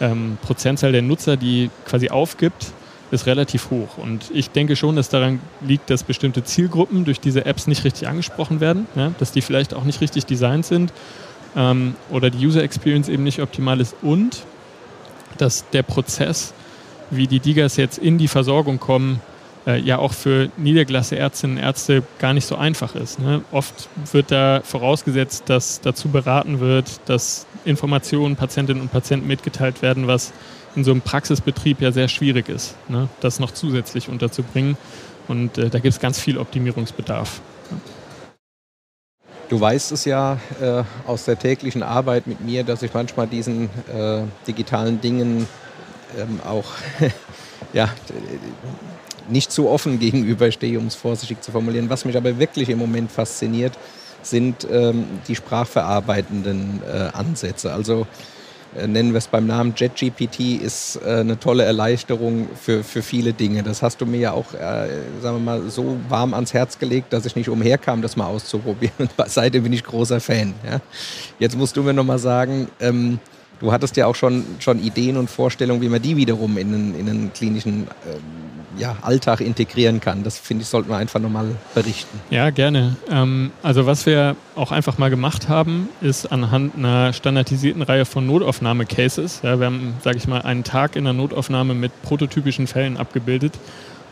ähm, 0.00 0.38
Prozentzahl 0.42 0.92
der 0.92 1.02
Nutzer, 1.02 1.36
die 1.36 1.70
quasi 1.86 2.10
aufgibt, 2.10 2.72
ist 3.14 3.26
relativ 3.26 3.70
hoch. 3.70 3.98
Und 3.98 4.30
ich 4.32 4.50
denke 4.50 4.76
schon, 4.76 4.96
dass 4.96 5.08
daran 5.08 5.40
liegt, 5.60 5.88
dass 5.90 6.02
bestimmte 6.02 6.44
Zielgruppen 6.44 7.04
durch 7.04 7.20
diese 7.20 7.46
Apps 7.46 7.66
nicht 7.66 7.84
richtig 7.84 8.08
angesprochen 8.08 8.60
werden, 8.60 8.86
ja, 8.94 9.12
dass 9.18 9.32
die 9.32 9.40
vielleicht 9.40 9.74
auch 9.74 9.84
nicht 9.84 10.00
richtig 10.00 10.26
designt 10.26 10.66
sind 10.66 10.92
ähm, 11.56 11.94
oder 12.10 12.30
die 12.30 12.44
User 12.44 12.62
Experience 12.62 13.08
eben 13.08 13.24
nicht 13.24 13.40
optimal 13.40 13.80
ist 13.80 13.96
und 14.02 14.44
dass 15.38 15.68
der 15.70 15.82
Prozess, 15.82 16.54
wie 17.10 17.26
die 17.26 17.40
Digas 17.40 17.76
jetzt 17.76 17.98
in 17.98 18.18
die 18.18 18.28
Versorgung 18.28 18.78
kommen, 18.78 19.20
äh, 19.66 19.80
ja 19.80 19.98
auch 19.98 20.12
für 20.12 20.50
niedergelassene 20.56 21.20
Ärztinnen 21.20 21.56
und 21.56 21.62
Ärzte 21.62 22.02
gar 22.18 22.34
nicht 22.34 22.46
so 22.46 22.56
einfach 22.56 22.94
ist. 22.94 23.18
Ne? 23.18 23.42
Oft 23.50 23.88
wird 24.12 24.30
da 24.30 24.60
vorausgesetzt, 24.62 25.44
dass 25.46 25.80
dazu 25.80 26.08
beraten 26.08 26.60
wird, 26.60 27.00
dass 27.06 27.46
Informationen 27.64 28.36
Patientinnen 28.36 28.82
und 28.82 28.92
Patienten 28.92 29.26
mitgeteilt 29.26 29.82
werden, 29.82 30.06
was 30.06 30.32
in 30.76 30.84
so 30.84 30.90
einem 30.90 31.00
Praxisbetrieb 31.00 31.80
ja 31.80 31.92
sehr 31.92 32.08
schwierig 32.08 32.48
ist, 32.48 32.74
ne? 32.88 33.08
das 33.20 33.40
noch 33.40 33.52
zusätzlich 33.52 34.08
unterzubringen. 34.08 34.76
Und 35.28 35.56
äh, 35.58 35.70
da 35.70 35.78
gibt 35.78 35.94
es 35.94 36.00
ganz 36.00 36.18
viel 36.18 36.38
Optimierungsbedarf. 36.38 37.40
Du 39.48 39.60
weißt 39.60 39.92
es 39.92 40.04
ja 40.04 40.38
äh, 40.60 40.82
aus 41.06 41.24
der 41.24 41.38
täglichen 41.38 41.82
Arbeit 41.82 42.26
mit 42.26 42.40
mir, 42.40 42.64
dass 42.64 42.82
ich 42.82 42.92
manchmal 42.92 43.26
diesen 43.26 43.70
äh, 43.94 44.22
digitalen 44.46 45.00
Dingen 45.00 45.46
ähm, 46.18 46.40
auch 46.46 46.64
ja, 47.72 47.88
nicht 49.28 49.52
zu 49.52 49.68
offen 49.68 49.98
gegenüberstehe, 49.98 50.78
um 50.78 50.86
es 50.86 50.94
vorsichtig 50.94 51.42
zu 51.42 51.52
formulieren. 51.52 51.90
Was 51.90 52.04
mich 52.04 52.16
aber 52.16 52.38
wirklich 52.38 52.68
im 52.68 52.78
Moment 52.78 53.10
fasziniert, 53.10 53.78
sind 54.22 54.66
ähm, 54.70 55.04
die 55.28 55.36
sprachverarbeitenden 55.36 56.82
äh, 56.82 57.10
Ansätze. 57.12 57.72
Also 57.72 58.06
nennen 58.86 59.12
wir 59.12 59.18
es 59.18 59.28
beim 59.28 59.46
Namen 59.46 59.74
JetGPT, 59.76 60.62
ist 60.62 61.00
äh, 61.04 61.20
eine 61.20 61.38
tolle 61.38 61.64
Erleichterung 61.64 62.48
für, 62.60 62.82
für 62.82 63.02
viele 63.02 63.32
Dinge. 63.32 63.62
Das 63.62 63.82
hast 63.82 64.00
du 64.00 64.06
mir 64.06 64.18
ja 64.18 64.32
auch, 64.32 64.52
äh, 64.54 64.88
sagen 65.20 65.36
wir 65.36 65.40
mal, 65.40 65.70
so 65.70 65.96
warm 66.08 66.34
ans 66.34 66.54
Herz 66.54 66.78
gelegt, 66.78 67.12
dass 67.12 67.26
ich 67.26 67.36
nicht 67.36 67.48
umherkam, 67.48 68.02
das 68.02 68.16
mal 68.16 68.26
auszuprobieren. 68.26 69.08
Seitdem 69.26 69.62
bin 69.62 69.72
ich 69.72 69.84
großer 69.84 70.20
Fan. 70.20 70.54
Ja? 70.68 70.80
Jetzt 71.38 71.56
musst 71.56 71.76
du 71.76 71.82
mir 71.82 71.92
nochmal 71.92 72.18
sagen, 72.18 72.68
ähm, 72.80 73.18
du 73.60 73.72
hattest 73.72 73.96
ja 73.96 74.06
auch 74.06 74.14
schon, 74.14 74.44
schon 74.58 74.82
Ideen 74.82 75.16
und 75.16 75.30
Vorstellungen, 75.30 75.80
wie 75.80 75.88
man 75.88 76.02
die 76.02 76.16
wiederum 76.16 76.58
in 76.58 76.74
einen, 76.74 76.98
in 76.98 77.08
einen 77.08 77.32
klinischen 77.32 77.88
ähm, 78.06 78.44
ja, 78.78 78.96
Alltag 79.02 79.40
integrieren 79.40 80.00
kann. 80.00 80.22
Das 80.22 80.38
finde 80.38 80.62
ich, 80.62 80.68
sollten 80.68 80.88
wir 80.88 80.96
einfach 80.96 81.20
nochmal 81.20 81.56
berichten. 81.74 82.20
Ja, 82.30 82.50
gerne. 82.50 82.96
Ähm, 83.10 83.52
also 83.62 83.86
was 83.86 84.06
wir 84.06 84.36
auch 84.56 84.72
einfach 84.72 84.98
mal 84.98 85.10
gemacht 85.10 85.48
haben, 85.48 85.88
ist 86.00 86.30
anhand 86.30 86.76
einer 86.76 87.12
standardisierten 87.12 87.82
Reihe 87.82 88.04
von 88.04 88.26
Notaufnahme-Cases. 88.26 89.40
Ja, 89.42 89.58
wir 89.58 89.66
haben, 89.66 89.94
sage 90.02 90.16
ich 90.16 90.26
mal, 90.26 90.42
einen 90.42 90.64
Tag 90.64 90.96
in 90.96 91.04
der 91.04 91.12
Notaufnahme 91.12 91.74
mit 91.74 91.92
prototypischen 92.02 92.66
Fällen 92.66 92.96
abgebildet 92.96 93.58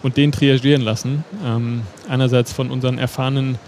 und 0.02 0.16
den 0.16 0.32
triagieren 0.32 0.82
lassen. 0.82 1.24
Ähm, 1.44 1.82
einerseits 2.08 2.52
von 2.52 2.70
unseren 2.70 2.98
erfahrenen 2.98 3.58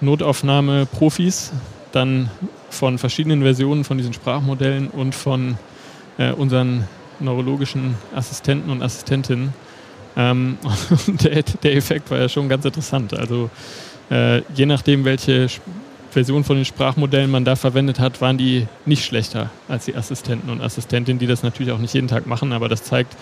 Notaufnahme-Profis, 0.00 1.52
dann 1.92 2.30
von 2.70 2.98
verschiedenen 2.98 3.42
Versionen 3.42 3.84
von 3.84 3.98
diesen 3.98 4.12
Sprachmodellen 4.12 4.88
und 4.88 5.14
von 5.14 5.58
äh, 6.18 6.32
unseren 6.32 6.88
neurologischen 7.20 7.94
Assistenten 8.14 8.70
und 8.70 8.82
Assistentinnen 8.82 9.54
ähm, 10.16 10.58
der, 11.06 11.42
der, 11.42 11.76
Effekt 11.76 12.10
war 12.10 12.18
ja 12.18 12.28
schon 12.28 12.48
ganz 12.48 12.64
interessant. 12.64 13.14
Also 13.14 13.50
äh, 14.10 14.42
je 14.54 14.66
nachdem, 14.66 15.04
welche 15.04 15.48
Version 16.10 16.44
von 16.44 16.56
den 16.56 16.64
Sprachmodellen 16.64 17.30
man 17.30 17.44
da 17.44 17.56
verwendet 17.56 17.98
hat, 17.98 18.20
waren 18.20 18.36
die 18.36 18.66
nicht 18.84 19.04
schlechter 19.04 19.50
als 19.68 19.86
die 19.86 19.96
Assistenten 19.96 20.50
und 20.50 20.60
Assistentinnen, 20.60 21.18
die 21.18 21.26
das 21.26 21.42
natürlich 21.42 21.72
auch 21.72 21.78
nicht 21.78 21.94
jeden 21.94 22.08
Tag 22.08 22.26
machen, 22.26 22.52
aber 22.52 22.68
das 22.68 22.82
zeigt, 22.82 23.16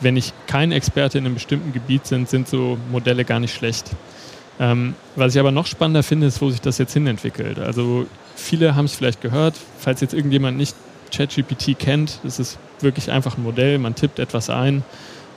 wenn 0.00 0.16
ich 0.16 0.32
kein 0.46 0.72
Experte 0.72 1.18
in 1.18 1.26
einem 1.26 1.34
bestimmten 1.34 1.72
Gebiet 1.72 2.06
sind, 2.06 2.28
sind 2.28 2.48
so 2.48 2.78
Modelle 2.90 3.24
gar 3.24 3.40
nicht 3.40 3.54
schlecht. 3.54 3.90
Ähm, 4.58 4.94
was 5.16 5.34
ich 5.34 5.40
aber 5.40 5.50
noch 5.50 5.66
spannender 5.66 6.02
finde, 6.02 6.26
ist, 6.26 6.40
wo 6.40 6.50
sich 6.50 6.60
das 6.60 6.78
jetzt 6.78 6.92
hinentwickelt. 6.92 7.58
Also 7.58 8.06
viele 8.36 8.76
haben 8.76 8.84
es 8.84 8.94
vielleicht 8.94 9.20
gehört, 9.20 9.56
falls 9.78 10.00
jetzt 10.00 10.14
irgendjemand 10.14 10.56
nicht 10.56 10.76
ChatGPT 11.14 11.78
kennt, 11.78 12.20
ist 12.24 12.58
wirklich 12.80 13.10
einfach 13.10 13.36
ein 13.36 13.42
Modell, 13.42 13.78
man 13.78 13.94
tippt 13.94 14.18
etwas 14.18 14.48
ein 14.50 14.84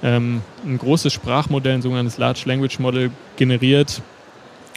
ähm, 0.03 0.41
ein 0.65 0.77
großes 0.77 1.13
Sprachmodell, 1.13 1.75
ein 1.75 1.81
sogenanntes 1.81 2.17
Large 2.17 2.43
Language 2.45 2.79
Model 2.79 3.09
generiert 3.37 4.01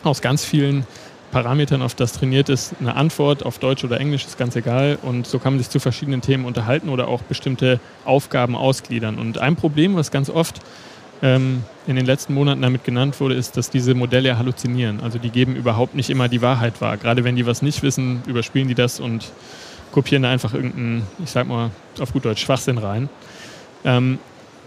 aus 0.05 0.23
ganz 0.23 0.45
vielen 0.45 0.87
Parametern, 1.33 1.83
auf 1.83 1.95
das 1.95 2.13
trainiert 2.13 2.49
ist, 2.49 2.75
eine 2.81 2.95
Antwort 2.95 3.45
auf 3.45 3.59
Deutsch 3.59 3.85
oder 3.85 4.01
Englisch, 4.01 4.25
ist 4.25 4.39
ganz 4.39 4.57
egal. 4.57 4.99
Und 5.03 5.27
so 5.27 5.39
kann 5.39 5.55
man 5.55 5.59
sich 5.59 5.69
zu 5.69 5.81
verschiedenen 5.81 6.21
Themen 6.21 6.45
unterhalten 6.45 6.89
oder 6.89 7.09
auch 7.09 7.23
bestimmte 7.23 7.81
Aufgaben 8.05 8.55
ausgliedern. 8.55 9.19
Und 9.19 9.39
ein 9.39 9.57
Problem, 9.57 9.97
was 9.97 10.11
ganz 10.11 10.31
oft 10.31 10.61
ähm, 11.23 11.65
in 11.87 11.97
den 11.97 12.07
letzten 12.07 12.33
Monaten 12.33 12.63
damit 12.63 12.85
genannt 12.85 13.21
wurde, 13.21 13.35
ist, 13.35 13.57
dass 13.57 13.71
diese 13.71 13.95
Modelle 13.95 14.39
halluzinieren. 14.39 15.01
Also 15.03 15.19
die 15.19 15.31
geben 15.31 15.57
überhaupt 15.57 15.95
nicht 15.95 16.09
immer 16.09 16.29
die 16.29 16.41
Wahrheit 16.41 16.81
wahr. 16.81 16.97
Gerade 16.97 17.25
wenn 17.25 17.37
die 17.37 17.47
was 17.47 17.63
nicht 17.63 17.83
wissen, 17.83 18.23
überspielen 18.27 18.69
die 18.69 18.75
das 18.75 19.01
und 19.01 19.33
kopieren 19.93 20.23
da 20.23 20.31
einfach 20.31 20.55
irgendeinen, 20.55 21.03
ich 21.23 21.31
sag 21.31 21.49
mal 21.49 21.71
auf 21.99 22.13
gut 22.13 22.25
Deutsch, 22.25 22.43
Schwachsinn 22.43 22.79
rein. 22.79 23.09
Ähm, 23.85 24.19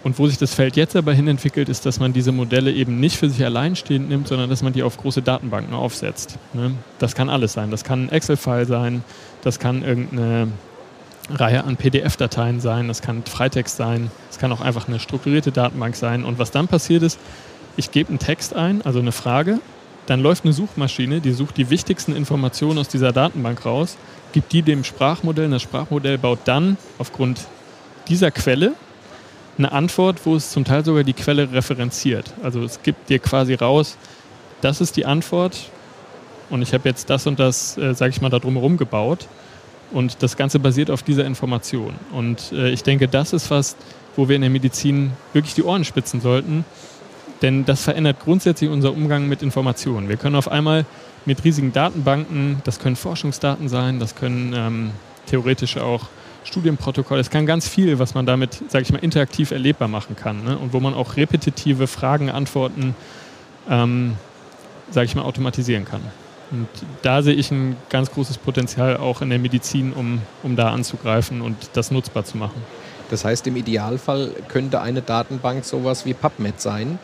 und 0.03 0.17
wo 0.17 0.27
sich 0.27 0.37
das 0.37 0.53
Feld 0.53 0.75
jetzt 0.77 0.95
aber 0.95 1.13
hin 1.13 1.27
entwickelt, 1.27 1.67
ist, 1.67 1.85
dass 1.85 1.99
man 1.99 2.13
diese 2.13 2.31
Modelle 2.31 2.71
eben 2.71 2.99
nicht 2.99 3.17
für 3.17 3.29
sich 3.29 3.43
alleinstehend 3.43 4.09
nimmt, 4.09 4.27
sondern 4.27 4.49
dass 4.49 4.63
man 4.63 4.71
die 4.71 4.83
auf 4.83 4.97
große 4.97 5.21
Datenbanken 5.21 5.73
aufsetzt. 5.73 6.37
Ne? 6.53 6.71
Das 6.99 7.15
kann 7.15 7.29
alles 7.29 7.53
sein. 7.53 7.69
Das 7.69 7.83
kann 7.83 8.05
ein 8.05 8.09
Excel-File 8.09 8.65
sein, 8.65 9.03
das 9.41 9.59
kann 9.59 9.83
irgendeine 9.83 10.47
Reihe 11.29 11.63
an 11.63 11.75
PDF-Dateien 11.75 12.59
sein, 12.59 12.87
das 12.87 13.01
kann 13.01 13.23
Freitext 13.23 13.77
sein, 13.77 14.09
es 14.31 14.39
kann 14.39 14.51
auch 14.51 14.61
einfach 14.61 14.87
eine 14.87 14.99
strukturierte 14.99 15.51
Datenbank 15.51 15.95
sein. 15.95 16.23
Und 16.23 16.39
was 16.39 16.51
dann 16.51 16.67
passiert 16.67 17.03
ist, 17.03 17.19
ich 17.75 17.91
gebe 17.91 18.09
einen 18.09 18.19
Text 18.19 18.55
ein, 18.55 18.81
also 18.83 18.99
eine 18.99 19.11
Frage, 19.11 19.59
dann 20.05 20.21
läuft 20.21 20.43
eine 20.43 20.53
Suchmaschine, 20.53 21.21
die 21.21 21.33
sucht 21.33 21.57
die 21.57 21.69
wichtigsten 21.69 22.15
Informationen 22.15 22.79
aus 22.79 22.87
dieser 22.87 23.11
Datenbank 23.11 23.63
raus, 23.65 23.97
gibt 24.31 24.53
die 24.53 24.63
dem 24.63 24.83
Sprachmodell, 24.83 25.45
und 25.45 25.51
das 25.51 25.61
Sprachmodell 25.61 26.17
baut 26.17 26.39
dann 26.45 26.77
aufgrund 26.97 27.41
dieser 28.07 28.31
Quelle 28.31 28.73
eine 29.59 29.71
Antwort, 29.71 30.25
wo 30.25 30.35
es 30.35 30.49
zum 30.49 30.65
Teil 30.65 30.83
sogar 30.83 31.03
die 31.03 31.13
Quelle 31.13 31.51
referenziert. 31.51 32.33
Also 32.41 32.63
es 32.63 32.81
gibt 32.81 33.09
dir 33.09 33.19
quasi 33.19 33.53
raus, 33.53 33.97
das 34.61 34.81
ist 34.81 34.97
die 34.97 35.05
Antwort, 35.05 35.69
und 36.49 36.61
ich 36.61 36.73
habe 36.73 36.87
jetzt 36.89 37.09
das 37.09 37.27
und 37.27 37.39
das, 37.39 37.77
äh, 37.77 37.93
sage 37.93 38.11
ich 38.11 38.21
mal, 38.21 38.29
da 38.29 38.39
drumherum 38.39 38.77
gebaut. 38.77 39.27
Und 39.91 40.21
das 40.21 40.37
Ganze 40.37 40.59
basiert 40.59 40.91
auf 40.91 41.03
dieser 41.03 41.25
Information. 41.25 41.93
Und 42.11 42.51
äh, 42.51 42.69
ich 42.69 42.83
denke, 42.83 43.07
das 43.07 43.33
ist 43.33 43.49
was, 43.49 43.75
wo 44.15 44.29
wir 44.29 44.35
in 44.35 44.41
der 44.41 44.51
Medizin 44.51 45.11
wirklich 45.33 45.55
die 45.55 45.63
Ohren 45.63 45.83
spitzen 45.83 46.21
sollten. 46.21 46.65
Denn 47.41 47.65
das 47.65 47.83
verändert 47.83 48.17
grundsätzlich 48.23 48.69
unser 48.69 48.91
Umgang 48.91 49.27
mit 49.27 49.41
Informationen. 49.41 50.09
Wir 50.09 50.17
können 50.17 50.35
auf 50.35 50.51
einmal 50.51 50.85
mit 51.25 51.43
riesigen 51.43 51.73
Datenbanken, 51.73 52.61
das 52.65 52.79
können 52.79 52.95
Forschungsdaten 52.95 53.69
sein, 53.69 53.99
das 53.99 54.15
können 54.15 54.53
ähm, 54.55 54.91
theoretisch 55.25 55.77
auch 55.77 56.07
Studienprotokolle, 56.43 57.21
es 57.21 57.29
kann 57.29 57.45
ganz 57.45 57.67
viel, 57.67 57.99
was 57.99 58.13
man 58.13 58.25
damit, 58.25 58.63
sage 58.69 58.83
ich 58.83 58.91
mal, 58.91 58.99
interaktiv 58.99 59.51
erlebbar 59.51 59.87
machen 59.87 60.15
kann. 60.15 60.43
Ne? 60.43 60.57
Und 60.57 60.73
wo 60.73 60.79
man 60.79 60.93
auch 60.93 61.15
repetitive 61.17 61.87
Fragen, 61.87 62.29
Antworten, 62.29 62.95
ähm, 63.69 64.15
sage 64.91 65.05
ich 65.05 65.15
mal, 65.15 65.23
automatisieren 65.23 65.85
kann. 65.85 66.01
Und 66.51 66.67
da 67.03 67.21
sehe 67.21 67.35
ich 67.35 67.51
ein 67.51 67.77
ganz 67.89 68.11
großes 68.11 68.39
Potenzial 68.39 68.97
auch 68.97 69.21
in 69.21 69.29
der 69.29 69.39
Medizin, 69.39 69.93
um, 69.93 70.21
um 70.41 70.55
da 70.55 70.71
anzugreifen 70.71 71.41
und 71.41 71.55
das 71.73 71.91
nutzbar 71.91 72.25
zu 72.25 72.37
machen. 72.37 72.61
Das 73.11 73.25
heißt, 73.25 73.45
im 73.47 73.55
Idealfall 73.55 74.31
könnte 74.47 74.81
eine 74.81 75.01
Datenbank 75.01 75.65
sowas 75.65 76.05
wie 76.05 76.13
PubMed 76.13 76.59
sein. 76.59 76.99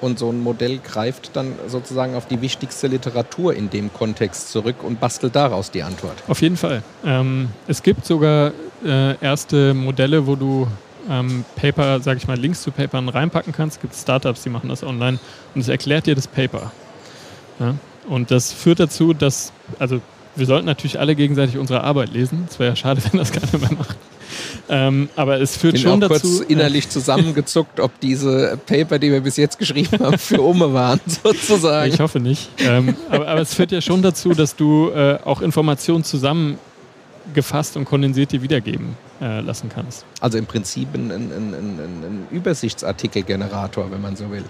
Und 0.00 0.18
so 0.18 0.30
ein 0.30 0.40
Modell 0.40 0.78
greift 0.78 1.30
dann 1.34 1.52
sozusagen 1.66 2.14
auf 2.14 2.26
die 2.26 2.40
wichtigste 2.40 2.88
Literatur 2.88 3.54
in 3.54 3.70
dem 3.70 3.92
Kontext 3.92 4.50
zurück 4.50 4.82
und 4.82 5.00
bastelt 5.00 5.34
daraus 5.34 5.70
die 5.70 5.82
Antwort. 5.82 6.22
Auf 6.28 6.42
jeden 6.42 6.56
Fall. 6.56 6.82
Ähm, 7.04 7.48
es 7.68 7.82
gibt 7.82 8.04
sogar 8.04 8.52
äh, 8.84 9.16
erste 9.20 9.72
Modelle, 9.72 10.26
wo 10.26 10.36
du 10.36 10.66
ähm, 11.08 11.44
Paper, 11.56 12.00
sage 12.00 12.18
ich 12.18 12.26
mal, 12.26 12.38
Links 12.38 12.62
zu 12.62 12.70
Papern 12.70 13.08
reinpacken 13.08 13.52
kannst. 13.52 13.76
Es 13.76 13.82
gibt 13.82 13.94
Startups, 13.94 14.42
die 14.42 14.50
machen 14.50 14.68
das 14.68 14.82
online 14.82 15.18
und 15.54 15.60
es 15.60 15.68
erklärt 15.68 16.06
dir 16.06 16.14
das 16.14 16.26
Paper. 16.26 16.72
Ja? 17.60 17.74
Und 18.08 18.30
das 18.30 18.52
führt 18.52 18.80
dazu, 18.80 19.14
dass, 19.14 19.52
also 19.78 20.00
wir 20.36 20.46
sollten 20.46 20.66
natürlich 20.66 20.98
alle 20.98 21.14
gegenseitig 21.14 21.58
unsere 21.58 21.82
Arbeit 21.82 22.12
lesen. 22.12 22.46
Es 22.50 22.58
wäre 22.58 22.70
ja 22.70 22.76
schade, 22.76 23.02
wenn 23.10 23.18
das 23.18 23.32
keiner 23.32 23.58
mehr 23.58 23.78
macht. 23.78 23.96
Ähm, 24.68 25.08
aber 25.16 25.40
es 25.40 25.56
führt 25.56 25.74
Bin 25.74 25.82
schon 25.82 26.04
auch 26.04 26.08
dazu. 26.08 26.38
kurz 26.38 26.40
innerlich 26.48 26.88
zusammengezuckt, 26.88 27.80
ob 27.80 27.98
diese 28.00 28.58
Paper, 28.66 28.98
die 28.98 29.12
wir 29.12 29.20
bis 29.20 29.36
jetzt 29.36 29.58
geschrieben 29.58 29.98
haben, 30.00 30.18
für 30.18 30.40
Umme 30.40 30.72
waren, 30.72 31.00
sozusagen. 31.06 31.92
Ich 31.92 32.00
hoffe 32.00 32.20
nicht. 32.20 32.48
Ähm, 32.58 32.96
aber, 33.10 33.28
aber, 33.28 33.40
es 33.40 33.54
führt 33.54 33.72
ja 33.72 33.80
schon 33.80 34.02
dazu, 34.02 34.30
dass 34.30 34.56
du 34.56 34.90
äh, 34.90 35.18
auch 35.24 35.42
Informationen 35.42 36.04
zusammengefasst 36.04 37.76
und 37.76 37.84
kondensiert 37.84 38.32
dir 38.32 38.42
wiedergeben 38.42 38.96
äh, 39.20 39.40
lassen 39.40 39.68
kannst. 39.68 40.04
Also 40.20 40.38
im 40.38 40.46
Prinzip 40.46 40.88
ein, 40.94 41.10
ein, 41.10 41.30
ein, 41.30 41.54
ein 41.54 42.26
Übersichtsartikelgenerator, 42.30 43.90
wenn 43.90 44.00
man 44.00 44.16
so 44.16 44.30
will. 44.30 44.44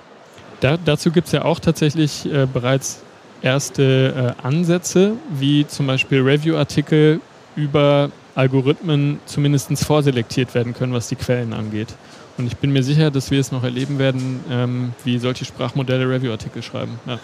Da, 0.60 0.76
dazu 0.82 1.10
gibt 1.10 1.26
es 1.26 1.32
ja 1.32 1.44
auch 1.44 1.60
tatsächlich 1.60 2.26
äh, 2.26 2.46
bereits 2.50 3.02
erste 3.42 4.34
äh, 4.40 4.46
Ansätze, 4.46 5.12
wie 5.30 5.66
zum 5.66 5.86
Beispiel 5.86 6.22
Review-Artikel 6.22 7.20
über 7.56 8.10
Algorithmen 8.34 9.20
zumindest 9.26 9.72
vorselektiert 9.84 10.54
werden 10.54 10.74
können, 10.74 10.92
was 10.92 11.08
die 11.08 11.16
Quellen 11.16 11.52
angeht. 11.52 11.94
Und 12.36 12.46
ich 12.46 12.56
bin 12.56 12.72
mir 12.72 12.82
sicher, 12.82 13.10
dass 13.10 13.30
wir 13.30 13.40
es 13.40 13.52
noch 13.52 13.62
erleben 13.62 13.98
werden, 13.98 14.40
ähm, 14.50 14.92
wie 15.04 15.18
solche 15.18 15.44
Sprachmodelle 15.44 16.08
Review-Artikel 16.08 16.62
schreiben. 16.62 16.98
Ja. 17.06 17.18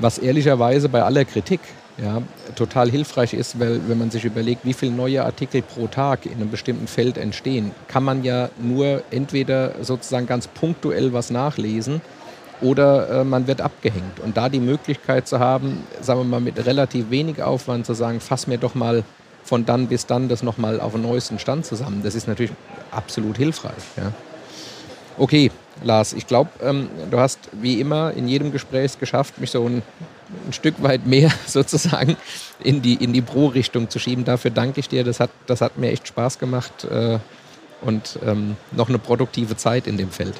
Was 0.00 0.18
ehrlicherweise 0.18 0.88
bei 0.88 1.02
aller 1.02 1.24
Kritik 1.24 1.60
ja, 2.02 2.22
total 2.56 2.90
hilfreich 2.90 3.34
ist, 3.34 3.60
weil 3.60 3.80
wenn 3.86 3.98
man 3.98 4.10
sich 4.10 4.24
überlegt, 4.24 4.64
wie 4.64 4.72
viele 4.72 4.92
neue 4.92 5.24
Artikel 5.24 5.62
pro 5.62 5.86
Tag 5.86 6.26
in 6.26 6.34
einem 6.34 6.50
bestimmten 6.50 6.86
Feld 6.86 7.18
entstehen, 7.18 7.72
kann 7.88 8.02
man 8.02 8.24
ja 8.24 8.48
nur 8.58 9.02
entweder 9.10 9.74
sozusagen 9.82 10.26
ganz 10.26 10.48
punktuell 10.48 11.12
was 11.12 11.30
nachlesen 11.30 12.00
oder 12.62 13.20
äh, 13.20 13.24
man 13.24 13.46
wird 13.46 13.60
abgehängt. 13.60 14.20
Und 14.24 14.36
da 14.36 14.48
die 14.48 14.60
Möglichkeit 14.60 15.28
zu 15.28 15.38
haben, 15.38 15.84
sagen 16.00 16.20
wir 16.20 16.24
mal 16.24 16.40
mit 16.40 16.64
relativ 16.64 17.10
wenig 17.10 17.42
Aufwand 17.42 17.86
zu 17.86 17.94
sagen, 17.94 18.20
fass 18.20 18.46
mir 18.46 18.58
doch 18.58 18.74
mal 18.74 19.04
von 19.50 19.66
dann 19.66 19.88
bis 19.88 20.06
dann 20.06 20.28
das 20.28 20.44
nochmal 20.44 20.80
auf 20.80 20.92
den 20.92 21.02
neuesten 21.02 21.40
Stand 21.40 21.66
zusammen. 21.66 22.02
Das 22.04 22.14
ist 22.14 22.28
natürlich 22.28 22.52
absolut 22.92 23.36
hilfreich. 23.36 23.82
Ja. 23.96 24.12
Okay, 25.18 25.50
Lars, 25.82 26.12
ich 26.12 26.28
glaube, 26.28 26.50
ähm, 26.62 26.88
du 27.10 27.18
hast 27.18 27.40
wie 27.60 27.80
immer 27.80 28.12
in 28.12 28.28
jedem 28.28 28.52
Gespräch 28.52 29.00
geschafft, 29.00 29.40
mich 29.40 29.50
so 29.50 29.66
ein, 29.66 29.82
ein 30.46 30.52
Stück 30.52 30.80
weit 30.84 31.04
mehr 31.04 31.32
sozusagen 31.46 32.16
in 32.62 32.80
die, 32.80 32.94
in 32.94 33.12
die 33.12 33.22
Pro-Richtung 33.22 33.90
zu 33.90 33.98
schieben. 33.98 34.24
Dafür 34.24 34.52
danke 34.52 34.78
ich 34.78 34.88
dir. 34.88 35.02
Das 35.02 35.18
hat, 35.18 35.30
das 35.48 35.62
hat 35.62 35.78
mir 35.78 35.90
echt 35.90 36.06
Spaß 36.06 36.38
gemacht 36.38 36.84
äh, 36.84 37.18
und 37.80 38.20
ähm, 38.24 38.56
noch 38.70 38.88
eine 38.88 39.00
produktive 39.00 39.56
Zeit 39.56 39.88
in 39.88 39.96
dem 39.96 40.10
Feld. 40.10 40.34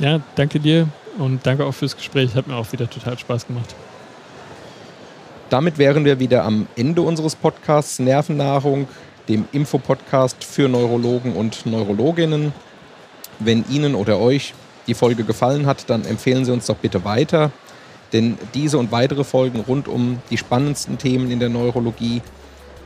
Ja, 0.00 0.20
danke 0.34 0.58
dir 0.58 0.88
und 1.16 1.46
danke 1.46 1.64
auch 1.64 1.74
fürs 1.74 1.96
Gespräch. 1.96 2.34
Hat 2.34 2.48
mir 2.48 2.56
auch 2.56 2.72
wieder 2.72 2.90
total 2.90 3.16
Spaß 3.16 3.46
gemacht. 3.46 3.72
Damit 5.50 5.78
wären 5.78 6.04
wir 6.04 6.20
wieder 6.20 6.44
am 6.44 6.66
Ende 6.76 7.00
unseres 7.00 7.34
Podcasts 7.34 7.98
Nervennahrung, 7.98 8.86
dem 9.28 9.46
Infopodcast 9.52 10.44
für 10.44 10.68
Neurologen 10.68 11.34
und 11.34 11.64
Neurologinnen. 11.64 12.52
Wenn 13.38 13.64
Ihnen 13.70 13.94
oder 13.94 14.18
euch 14.18 14.54
die 14.86 14.94
Folge 14.94 15.24
gefallen 15.24 15.64
hat, 15.66 15.88
dann 15.88 16.04
empfehlen 16.04 16.44
Sie 16.44 16.52
uns 16.52 16.66
doch 16.66 16.76
bitte 16.76 17.04
weiter, 17.04 17.50
denn 18.12 18.36
diese 18.54 18.78
und 18.78 18.92
weitere 18.92 19.24
Folgen 19.24 19.60
rund 19.60 19.88
um 19.88 20.20
die 20.30 20.38
spannendsten 20.38 20.98
Themen 20.98 21.30
in 21.30 21.40
der 21.40 21.48
Neurologie 21.48 22.22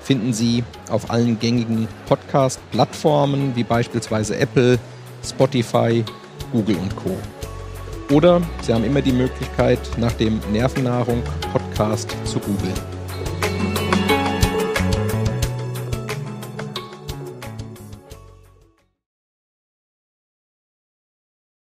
finden 0.00 0.32
Sie 0.32 0.64
auf 0.90 1.10
allen 1.10 1.38
gängigen 1.38 1.88
Podcast-Plattformen 2.06 3.54
wie 3.54 3.64
beispielsweise 3.64 4.36
Apple, 4.36 4.78
Spotify, 5.24 6.04
Google 6.52 6.76
und 6.76 6.94
Co. 6.96 7.16
Oder 8.10 8.40
Sie 8.62 8.72
haben 8.72 8.84
immer 8.84 9.00
die 9.00 9.12
Möglichkeit, 9.12 9.78
nach 9.96 10.12
dem 10.12 10.40
Nervennahrung 10.52 11.22
Podcast 11.52 12.14
zu 12.24 12.38
googeln. 12.40 13.01